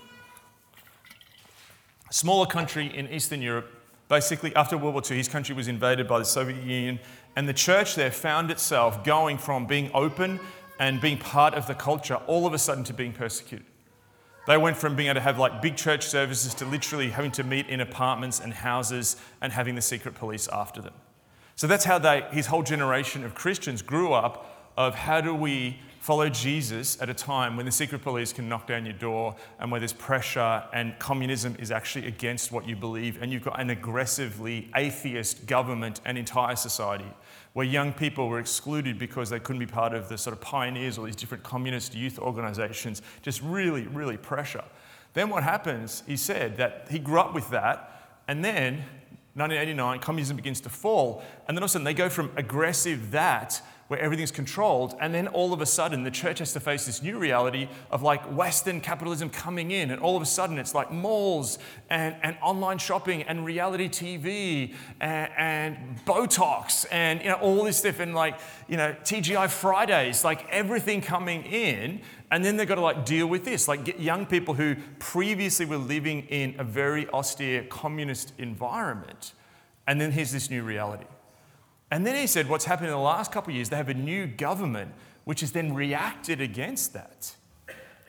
[2.09, 3.71] A smaller country in Eastern Europe.
[4.09, 6.99] Basically, after World War II, his country was invaded by the Soviet Union,
[7.37, 10.41] and the church there found itself going from being open
[10.81, 13.65] and being part of the culture all of a sudden to being persecuted.
[14.49, 17.45] They went from being able to have like big church services to literally having to
[17.45, 20.95] meet in apartments and houses and having the secret police after them.
[21.55, 24.57] So that's how they, his whole generation of Christians grew up
[24.87, 28.67] of how do we follow Jesus at a time when the secret police can knock
[28.67, 33.21] down your door and where there's pressure and communism is actually against what you believe
[33.21, 37.13] and you've got an aggressively atheist government and entire society
[37.53, 40.97] where young people were excluded because they couldn't be part of the sort of pioneers
[40.97, 44.65] or these different communist youth organizations, just really, really pressure.
[45.13, 48.77] Then what happens, he said that he grew up with that, and then
[49.35, 53.11] 1989, communism begins to fall, and then all of a sudden they go from aggressive
[53.11, 54.95] that where everything's controlled.
[55.01, 58.05] And then all of a sudden, the church has to face this new reality of
[58.05, 59.91] like Western capitalism coming in.
[59.91, 61.59] And all of a sudden, it's like malls
[61.91, 67.79] and, and online shopping and reality TV and, and Botox and you know, all this
[67.79, 72.01] stuff and like, you know, TGI Fridays, like everything coming in.
[72.31, 75.67] And then they've got to like deal with this, like get young people who previously
[75.67, 79.33] were living in a very austere communist environment.
[79.89, 81.07] And then here's this new reality.
[81.91, 83.95] And then he said, what's happened in the last couple of years, they have a
[83.95, 84.93] new government
[85.25, 87.35] which has then reacted against that.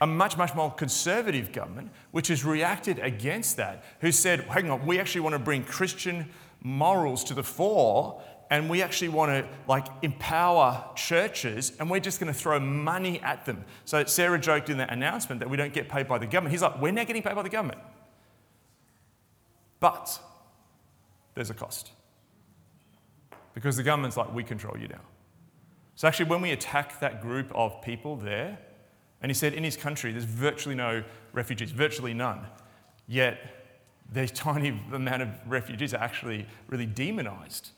[0.01, 4.85] A much, much more conservative government which has reacted against that, who said, hang on,
[4.85, 6.29] we actually want to bring Christian
[6.63, 12.19] morals to the fore and we actually want to like empower churches and we're just
[12.19, 13.63] going to throw money at them.
[13.85, 16.51] So Sarah joked in that announcement that we don't get paid by the government.
[16.51, 17.79] He's like, we're not getting paid by the government.
[19.79, 20.19] But
[21.33, 21.91] there's a cost
[23.53, 25.01] because the government's like, we control you now.
[25.95, 28.57] So, actually, when we attack that group of people there,
[29.21, 32.45] and he said in his country there's virtually no refugees, virtually none,
[33.07, 33.37] yet
[34.11, 37.71] the tiny amount of refugees are actually really demonized.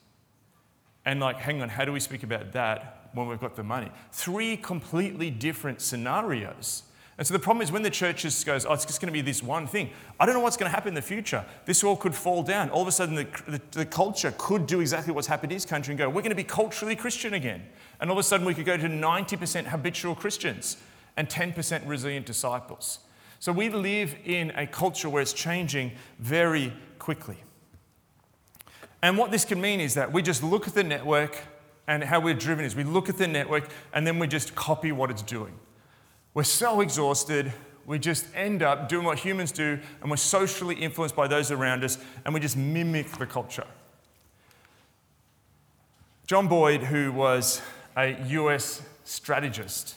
[1.05, 3.91] And, like, hang on, how do we speak about that when we've got the money?
[4.11, 6.83] Three completely different scenarios
[7.17, 9.13] And so the problem is when the church just goes, oh, it's just going to
[9.13, 9.91] be this one thing.
[10.19, 11.45] I don't know what's going to happen in the future.
[11.65, 12.71] This all could fall down.
[12.71, 15.65] All of a sudden, the, the, the, culture could do exactly what's happened in this
[15.65, 17.63] country and go, we're going to be culturally Christian again.
[17.99, 20.77] And all of a sudden, we could go to 90% habitual Christians
[21.15, 22.99] and 10% resilient disciples.
[23.39, 27.37] So we live in a culture where it's changing very quickly.
[29.03, 31.37] And what this can mean is that we just look at the network
[31.87, 34.91] and how we're driven is we look at the network and then we just copy
[34.91, 35.53] what it's doing.
[36.33, 37.53] We're so exhausted,
[37.85, 41.83] we just end up doing what humans do, and we're socially influenced by those around
[41.83, 43.67] us, and we just mimic the culture.
[46.25, 47.61] John Boyd, who was
[47.95, 49.95] a US strategist,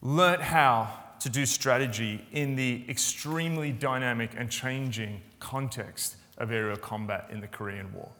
[0.00, 7.28] learnt how to do strategy in the extremely dynamic and changing context of aerial combat
[7.30, 8.10] in the Korean War.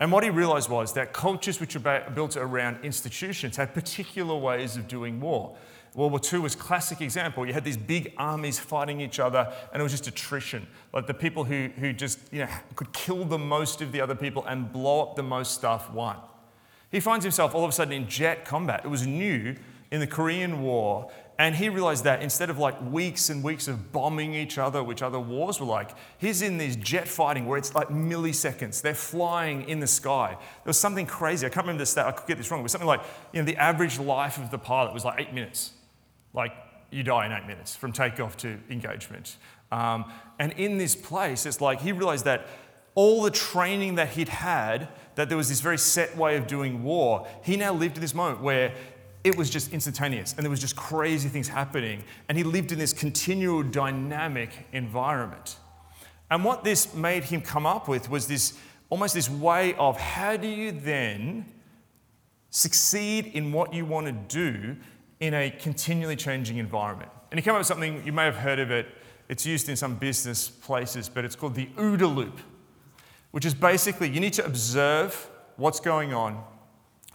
[0.00, 4.76] And what he realized was that cultures which are built around institutions had particular ways
[4.76, 5.56] of doing war.
[5.94, 7.46] World War II was a classic example.
[7.46, 10.66] You had these big armies fighting each other, and it was just attrition.
[10.92, 14.16] Like the people who, who just you know, could kill the most of the other
[14.16, 16.16] people and blow up the most stuff won.
[16.90, 18.82] He finds himself all of a sudden in jet combat.
[18.84, 19.54] It was new
[19.92, 21.08] in the Korean War,
[21.38, 25.02] and he realized that instead of like weeks and weeks of bombing each other, which
[25.02, 28.80] other wars were like, he's in these jet fighting where it's like milliseconds.
[28.80, 30.36] They're flying in the sky.
[30.38, 31.44] There was something crazy.
[31.44, 32.06] I can't remember the stat.
[32.06, 32.60] I could get this wrong.
[32.60, 35.34] It was something like, you know, the average life of the pilot was like eight
[35.34, 35.72] minutes.
[36.32, 36.52] Like
[36.90, 39.36] you die in eight minutes from takeoff to engagement.
[39.72, 42.46] Um, and in this place, it's like he realized that
[42.94, 46.84] all the training that he'd had, that there was this very set way of doing
[46.84, 48.72] war, he now lived in this moment where
[49.24, 52.04] it was just instantaneous and there was just crazy things happening.
[52.28, 55.56] And he lived in this continual dynamic environment.
[56.30, 58.58] And what this made him come up with was this
[58.90, 61.46] almost this way of how do you then
[62.50, 64.76] succeed in what you want to do
[65.20, 67.10] in a continually changing environment?
[67.30, 68.86] And he came up with something, you may have heard of it,
[69.28, 72.40] it's used in some business places, but it's called the OODA loop,
[73.30, 76.44] which is basically you need to observe what's going on,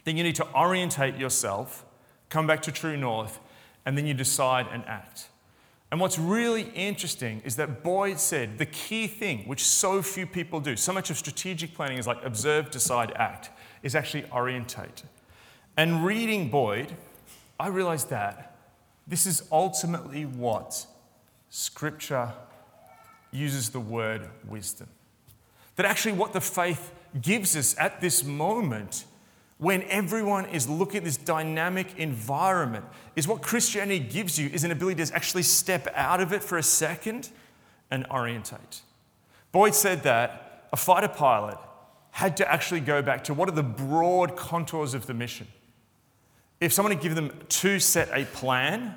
[0.06, 1.86] then you need to orientate yourself
[2.30, 3.40] come back to true north,
[3.86, 5.30] and then you decide and act.
[5.92, 10.60] And what's really interesting is that Boyd said the key thing, which so few people
[10.60, 13.50] do, so much of strategic planning is like observe, decide, act,
[13.82, 15.04] is actually orientate.
[15.76, 16.94] And reading Boyd,
[17.60, 18.58] I realized that
[19.08, 20.86] this is ultimately what
[21.50, 22.32] Scripture
[23.32, 24.88] uses the word wisdom.
[25.76, 29.06] That actually, what the faith gives us at this moment
[29.60, 32.86] when everyone is looking at this dynamic environment
[33.18, 36.58] is what Christianity gives you is an ability to actually step out of it for
[36.58, 37.30] a second
[37.92, 38.82] and orientate.
[39.52, 41.58] Boyd said that a fighter pilot
[42.12, 45.48] had to actually go back to what are the broad contours of the mission.
[46.62, 48.96] If someone had given them to set a plan,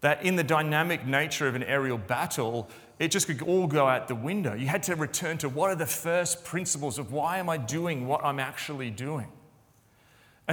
[0.00, 2.68] that in the dynamic nature of an aerial battle,
[2.98, 4.54] it just could all go out the window.
[4.54, 8.06] You had to return to what are the first principles of why am I doing
[8.06, 9.28] what I'm actually doing?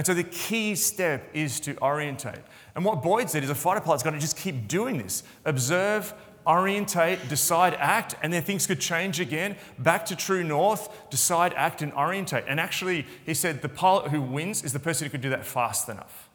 [0.00, 2.38] And so the key step is to orientate.
[2.74, 6.14] And what Boyd said is a fighter pilot's got to just keep doing this observe,
[6.46, 9.56] orientate, decide, act, and then things could change again.
[9.78, 12.44] Back to true north, decide, act, and orientate.
[12.48, 15.44] And actually, he said the pilot who wins is the person who could do that
[15.44, 16.30] fast enough.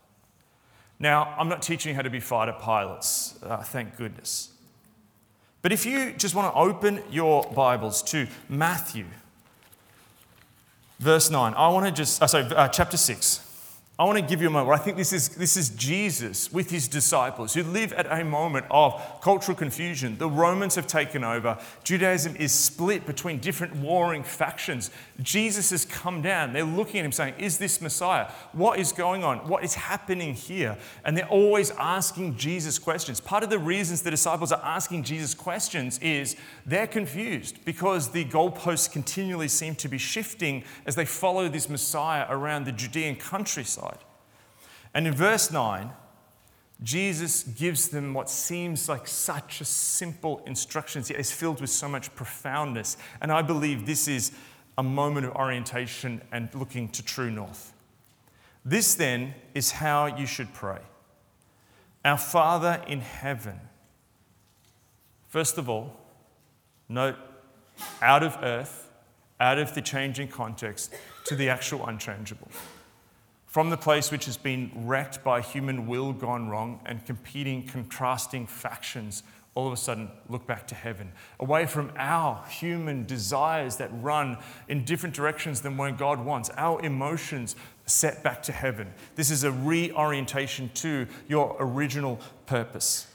[1.00, 4.52] Now, I'm not teaching you how to be fighter pilots, uh, thank goodness.
[5.64, 9.06] But if you just want to open your Bibles to Matthew,
[11.00, 13.42] verse 9, I want to just, uh, sorry, uh, chapter 6.
[13.98, 16.70] I want to give you a moment I think this is, this is Jesus with
[16.70, 20.18] his disciples who live at a moment of cultural confusion.
[20.18, 21.58] The Romans have taken over.
[21.86, 24.92] Judaism is split between different warring factions.
[25.22, 26.52] Jesus has come down.
[26.52, 28.30] They're looking at him saying, Is this Messiah?
[28.52, 29.48] What is going on?
[29.48, 30.78] What is happening here?
[31.06, 33.22] And they're always asking Jesus questions.
[33.22, 36.36] Part of the reasons the disciples are asking Jesus questions is
[36.66, 42.26] they're confused because the goalposts continually seem to be shifting as they follow this Messiah
[42.30, 43.85] around the Judean countryside.
[44.96, 45.92] And in verse 9,
[46.82, 51.88] Jesus gives them what seems like such a simple instructions, yet is filled with so
[51.88, 52.98] much profoundness.
[53.22, 54.32] And I believe this is
[54.78, 57.74] a moment of orientation and looking to true north.
[58.64, 60.80] This then is how you should pray
[62.04, 63.60] Our Father in heaven.
[65.28, 65.96] First of all,
[66.88, 67.18] note
[68.02, 68.90] out of earth,
[69.40, 70.94] out of the changing context,
[71.26, 72.50] to the actual unchangeable
[73.56, 78.46] from the place which has been wrecked by human will gone wrong and competing, contrasting
[78.46, 83.90] factions, all of a sudden look back to heaven, away from our human desires that
[84.02, 84.38] run
[84.68, 88.94] in different directions than where God wants, our emotions set back to heaven.
[89.16, 93.08] This is a reorientation to your original purpose.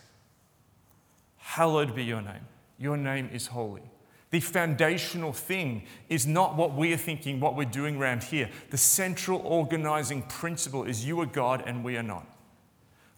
[1.36, 2.46] Hallowed be your name.
[2.78, 3.82] Your name is holy.
[4.30, 8.48] The foundational thing is not what we are thinking, what we're doing around here.
[8.70, 12.26] The central organizing principle is you are God and we are not.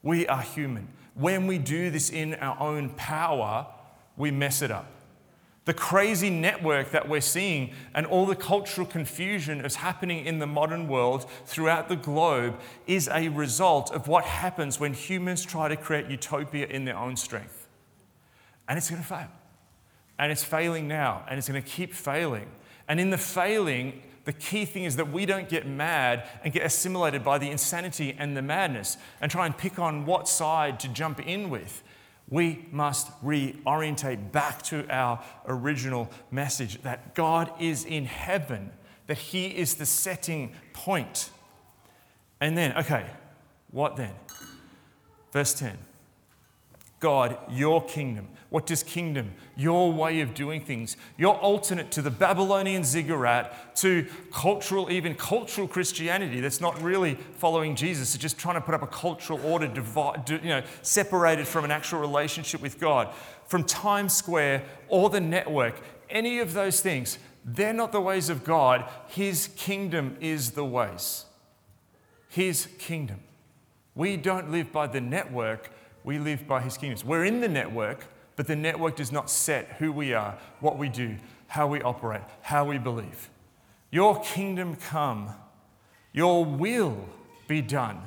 [0.02, 0.88] We are human.
[1.14, 3.66] When we do this in our own power,
[4.16, 4.86] we mess it up.
[5.64, 10.46] The crazy network that we're seeing and all the cultural confusion that's happening in the
[10.46, 15.76] modern world throughout the globe is a result of what happens when humans try to
[15.76, 17.68] create utopia in their own strength.
[18.66, 19.28] And it's going to fail.
[20.22, 22.46] And it's failing now, and it's going to keep failing.
[22.86, 26.64] And in the failing, the key thing is that we don't get mad and get
[26.64, 30.88] assimilated by the insanity and the madness and try and pick on what side to
[30.88, 31.82] jump in with
[32.28, 38.70] we must reorientate back to our original message that God is in heaven,
[39.08, 41.30] that He is the setting point.
[42.40, 43.06] And then, okay,
[43.72, 44.14] what then?
[45.32, 45.76] Verse 10
[47.00, 48.28] God, your kingdom.
[48.52, 54.06] What does kingdom, your way of doing things, your alternate to the Babylonian ziggurat, to
[54.30, 58.82] cultural, even cultural Christianity that's not really following Jesus, it's just trying to put up
[58.82, 63.14] a cultural order, divide, you know, separated from an actual relationship with God.
[63.46, 65.80] From Times Square or the network,
[66.10, 68.86] any of those things, they're not the ways of God.
[69.06, 71.24] His kingdom is the ways.
[72.28, 73.20] His kingdom.
[73.94, 75.70] We don't live by the network,
[76.04, 77.02] we live by His kingdoms.
[77.02, 80.88] We're in the network, but the network does not set who we are, what we
[80.88, 81.16] do,
[81.48, 83.30] how we operate, how we believe.
[83.90, 85.30] Your kingdom come,
[86.12, 87.08] your will
[87.46, 88.00] be done.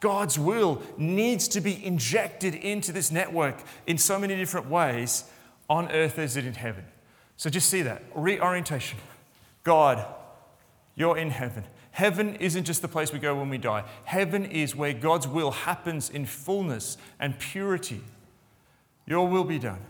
[0.00, 3.56] God's will needs to be injected into this network
[3.86, 5.24] in so many different ways
[5.70, 6.84] on earth as it in heaven.
[7.38, 8.98] So just see that reorientation.
[9.62, 10.04] God,
[10.94, 11.64] you're in heaven.
[11.90, 13.84] Heaven isn't just the place we go when we die.
[14.04, 18.02] Heaven is where God's will happens in fullness and purity.
[19.06, 19.80] Your will be done.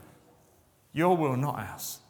[0.93, 2.01] Your will, not ours.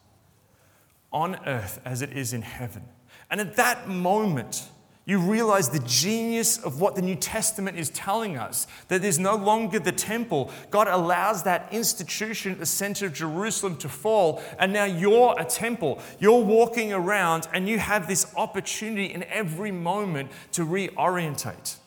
[1.11, 2.83] On earth as it is in heaven.
[3.29, 4.69] And at that moment,
[5.07, 9.35] you realize the genius of what the New Testament is telling us that there's no
[9.35, 10.51] longer the temple.
[10.71, 15.45] God allows that institution at the center of Jerusalem to fall, and now you're a
[15.45, 16.01] temple.
[16.19, 21.77] You're walking around, and you have this opportunity in every moment to reorientate.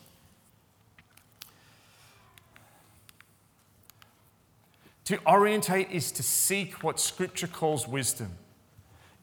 [5.09, 8.29] To orientate is to seek what Scripture calls wisdom.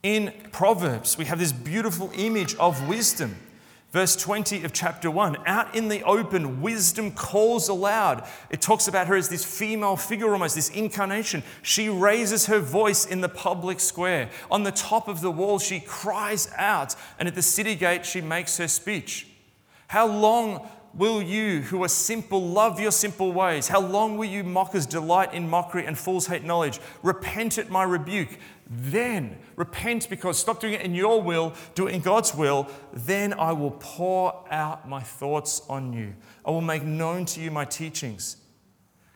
[0.02, 3.36] In Proverbs, we have this beautiful image of wisdom.
[3.92, 8.26] Verse 20 of chapter 1 Out in the open, wisdom calls aloud.
[8.50, 11.44] It talks about her as this female figure, almost this incarnation.
[11.62, 14.28] She raises her voice in the public square.
[14.50, 18.20] On the top of the wall, she cries out, and at the city gate, she
[18.20, 19.28] makes her speech.
[19.86, 23.68] How long will you who are simple love your simple ways?
[23.68, 26.80] How long will you mockers delight in mockery and fools hate knowledge?
[27.02, 28.38] Repent at my rebuke.
[28.68, 32.68] Then repent because stop doing it in your will, do it in God's will.
[32.92, 36.14] Then I will pour out my thoughts on you.
[36.44, 38.38] I will make known to you my teachings.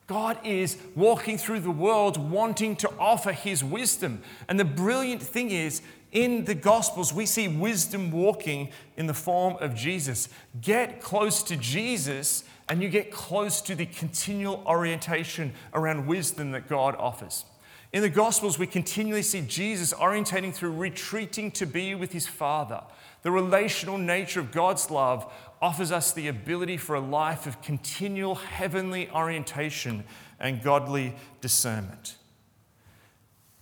[0.06, 4.22] God is walking through the world wanting to offer his wisdom.
[4.48, 9.56] And the brilliant thing is, in the Gospels, we see wisdom walking in the form
[9.60, 10.28] of Jesus.
[10.60, 16.68] Get close to Jesus, and you get close to the continual orientation around wisdom that
[16.68, 17.44] God offers.
[17.92, 22.82] In the Gospels, we continually see Jesus orientating through retreating to be with his Father.
[23.22, 25.30] The relational nature of God's love
[25.60, 30.04] offers us the ability for a life of continual heavenly orientation
[30.38, 32.16] and godly discernment.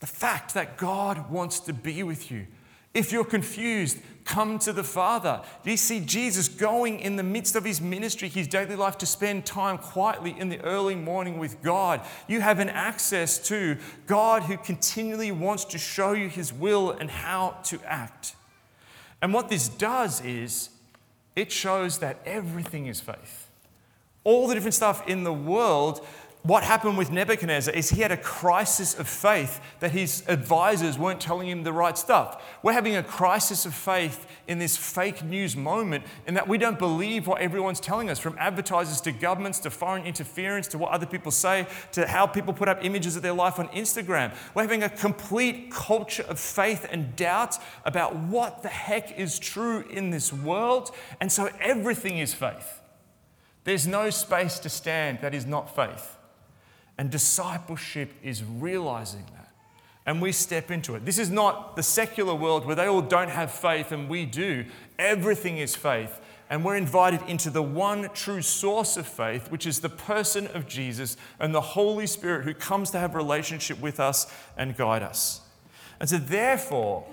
[0.00, 2.46] The fact that God wants to be with you
[2.94, 5.42] if you're confused, come to the Father.
[5.62, 9.06] Do you see Jesus going in the midst of his ministry, his daily life, to
[9.06, 12.00] spend time quietly in the early morning with God?
[12.26, 13.76] You have an access to
[14.06, 18.34] God who continually wants to show you his will and how to act.
[19.20, 20.70] And what this does is
[21.36, 23.50] it shows that everything is faith.
[24.24, 26.04] All the different stuff in the world
[26.44, 31.20] what happened with Nebuchadnezzar is he had a crisis of faith that his advisors weren't
[31.20, 32.42] telling him the right stuff.
[32.62, 36.78] We're having a crisis of faith in this fake news moment in that we don't
[36.78, 41.06] believe what everyone's telling us, from advertisers to governments to foreign interference to what other
[41.06, 44.32] people say to how people put up images of their life on Instagram.
[44.54, 49.80] We're having a complete culture of faith and doubt about what the heck is true
[49.90, 50.92] in this world.
[51.20, 52.80] And so everything is faith.
[53.64, 56.17] There's no space to stand that is not faith.
[56.98, 59.48] And discipleship is realizing that.
[60.04, 61.04] And we step into it.
[61.04, 64.64] This is not the secular world where they all don't have faith and we do.
[64.98, 66.20] Everything is faith.
[66.50, 70.66] and we're invited into the one true source of faith, which is the person of
[70.66, 75.42] Jesus and the Holy Spirit who comes to have relationship with us and guide us.
[76.00, 77.06] And so, therefore,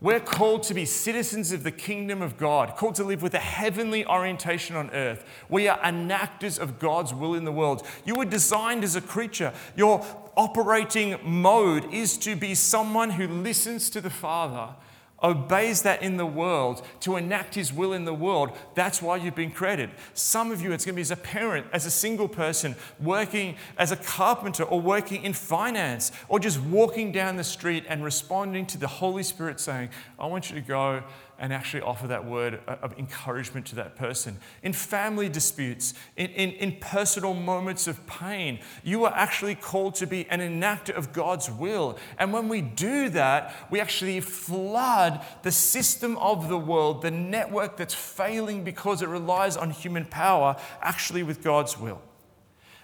[0.00, 3.40] we're called to be citizens of the kingdom of God, called to live with a
[3.40, 5.24] heavenly orientation on earth.
[5.48, 7.84] We are enactors of God's will in the world.
[8.04, 9.52] You were designed as a creature.
[9.76, 10.04] Your
[10.36, 14.74] operating mode is to be someone who listens to the Father
[15.22, 18.52] obeys that in the world to enact his will in the world.
[18.74, 19.90] That's why you've been created.
[20.14, 23.56] Some of you, it's going to be as a parent, as a single person, working
[23.76, 28.66] as a carpenter, or working in finance, or just walking down the street and responding
[28.66, 29.88] to the Holy Spirit saying,
[30.18, 31.02] I want you to go
[31.38, 34.36] and actually offer that word of encouragement to that person.
[34.62, 40.06] In family disputes, in, in, in, personal moments of pain, you are actually called to
[40.06, 41.96] be an enactor of God's will.
[42.18, 47.76] And when we do that, we actually flood the system of the world, the network
[47.76, 52.02] that's failing because it relies on human power, actually with God's will.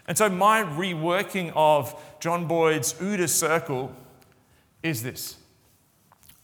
[0.06, 3.94] And so, my reworking of John Boyd's OODA circle
[4.82, 5.38] is this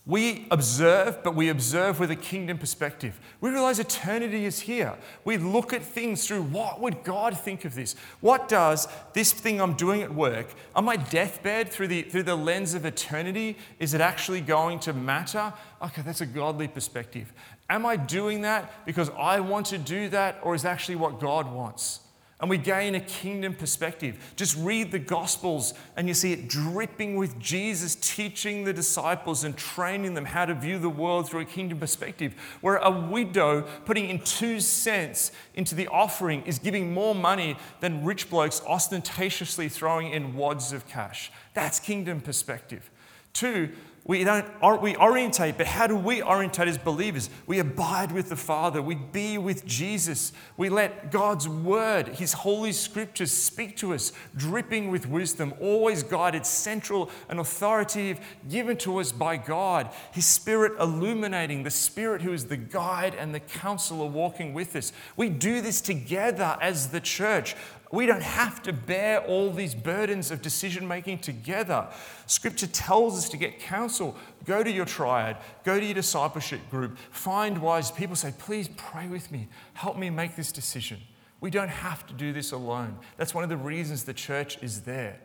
[0.05, 3.19] we observe, but we observe with a kingdom perspective.
[3.39, 4.95] We realize eternity is here.
[5.25, 7.95] We look at things through what would God think of this?
[8.19, 12.35] What does this thing I'm doing at work, on my deathbed, through the, through the
[12.35, 15.53] lens of eternity, is it actually going to matter?
[15.83, 17.31] Okay, that's a godly perspective.
[17.69, 21.49] Am I doing that because I want to do that, or is actually what God
[21.49, 22.00] wants?
[22.41, 24.33] And we gain a kingdom perspective.
[24.35, 29.55] Just read the Gospels and you see it dripping with Jesus teaching the disciples and
[29.55, 32.33] training them how to view the world through a kingdom perspective.
[32.61, 38.03] Where a widow putting in two cents into the offering is giving more money than
[38.03, 41.31] rich blokes ostentatiously throwing in wads of cash.
[41.53, 42.90] That's kingdom perspective.
[43.33, 43.69] Two,
[44.03, 44.47] we don't
[44.81, 47.29] we orientate, but how do we orientate as believers?
[47.45, 48.81] We abide with the Father.
[48.81, 50.33] We be with Jesus.
[50.57, 56.47] We let God's word, His holy scriptures, speak to us, dripping with wisdom, always guided,
[56.47, 58.19] central and authoritative,
[58.49, 59.91] given to us by God.
[60.11, 64.91] His Spirit illuminating, the Spirit who is the guide and the counselor walking with us.
[65.15, 67.55] We do this together as the church.
[67.91, 71.87] We don't have to bear all these burdens of decision making together.
[72.25, 74.15] Scripture tells us to get counsel.
[74.45, 79.07] Go to your triad, go to your discipleship group, find wise people, say, please pray
[79.07, 80.99] with me, help me make this decision.
[81.41, 82.97] We don't have to do this alone.
[83.17, 85.19] That's one of the reasons the church is there.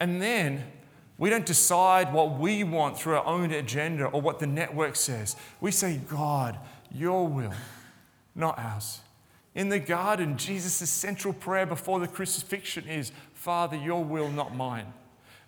[0.00, 0.64] And then
[1.16, 5.36] we don't decide what we want through our own agenda or what the network says.
[5.60, 6.58] We say, God,
[6.90, 7.54] your will,
[8.34, 9.00] not ours.
[9.54, 14.92] In the garden, Jesus' central prayer before the crucifixion is, Father, your will, not mine.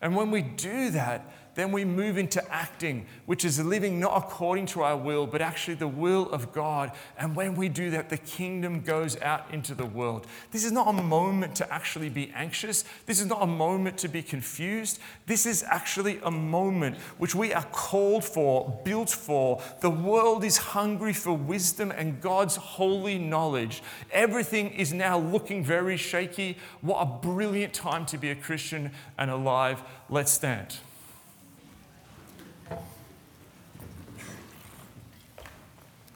[0.00, 4.66] And when we do that, then we move into acting, which is living not according
[4.66, 6.92] to our will, but actually the will of God.
[7.18, 10.26] And when we do that, the kingdom goes out into the world.
[10.52, 12.84] This is not a moment to actually be anxious.
[13.06, 15.00] This is not a moment to be confused.
[15.24, 19.62] This is actually a moment which we are called for, built for.
[19.80, 23.82] The world is hungry for wisdom and God's holy knowledge.
[24.12, 26.58] Everything is now looking very shaky.
[26.82, 29.82] What a brilliant time to be a Christian and alive.
[30.10, 30.76] Let's stand.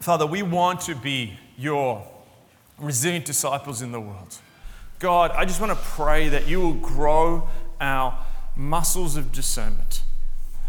[0.00, 2.06] Father, we want to be your
[2.78, 4.38] resilient disciples in the world.
[4.98, 7.50] God, I just want to pray that you will grow
[7.82, 8.24] our
[8.56, 10.00] muscles of discernment.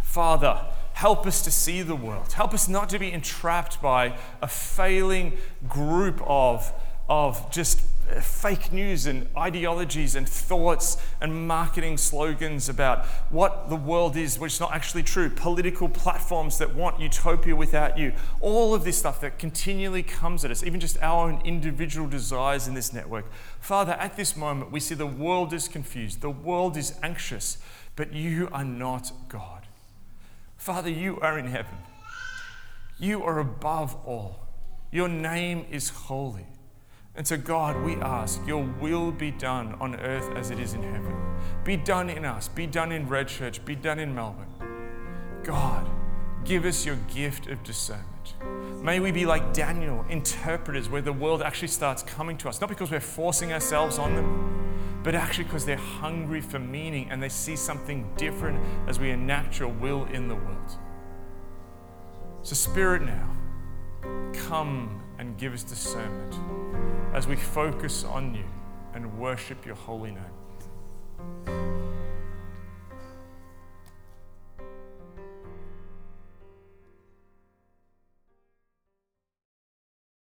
[0.03, 0.59] Father,
[0.93, 2.34] help us to see the world.
[2.34, 5.38] Help us not to be entrapped by a failing
[5.69, 6.73] group of,
[7.07, 7.82] of just
[8.20, 14.53] fake news and ideologies and thoughts and marketing slogans about what the world is, which
[14.53, 19.22] is not actually true, political platforms that want utopia without you, all of this stuff
[19.22, 23.26] that continually comes at us, even just our own individual desires in this network.
[23.59, 27.57] Father, at this moment, we see the world is confused, the world is anxious,
[27.95, 29.68] but you are not God.
[30.57, 31.76] Father, you are in heaven.
[32.99, 34.47] You are above all.
[34.91, 36.45] Your name is holy.
[37.16, 40.82] And so, God, we ask, Your will be done on earth as it is in
[40.82, 41.16] heaven.
[41.64, 44.47] Be done in us, be done in Red Church, be done in Melbourne.
[45.43, 45.89] God,
[46.45, 48.07] give us your gift of discernment.
[48.82, 52.70] May we be like Daniel, interpreters, where the world actually starts coming to us, not
[52.70, 57.30] because we're forcing ourselves on them, but actually because they're hungry for meaning and they
[57.30, 60.78] see something different as we enact your will in the world.
[62.43, 63.36] So, Spirit, now,
[64.34, 66.36] come and give us discernment
[67.13, 68.43] as we focus on you
[68.95, 71.80] and worship your holy name.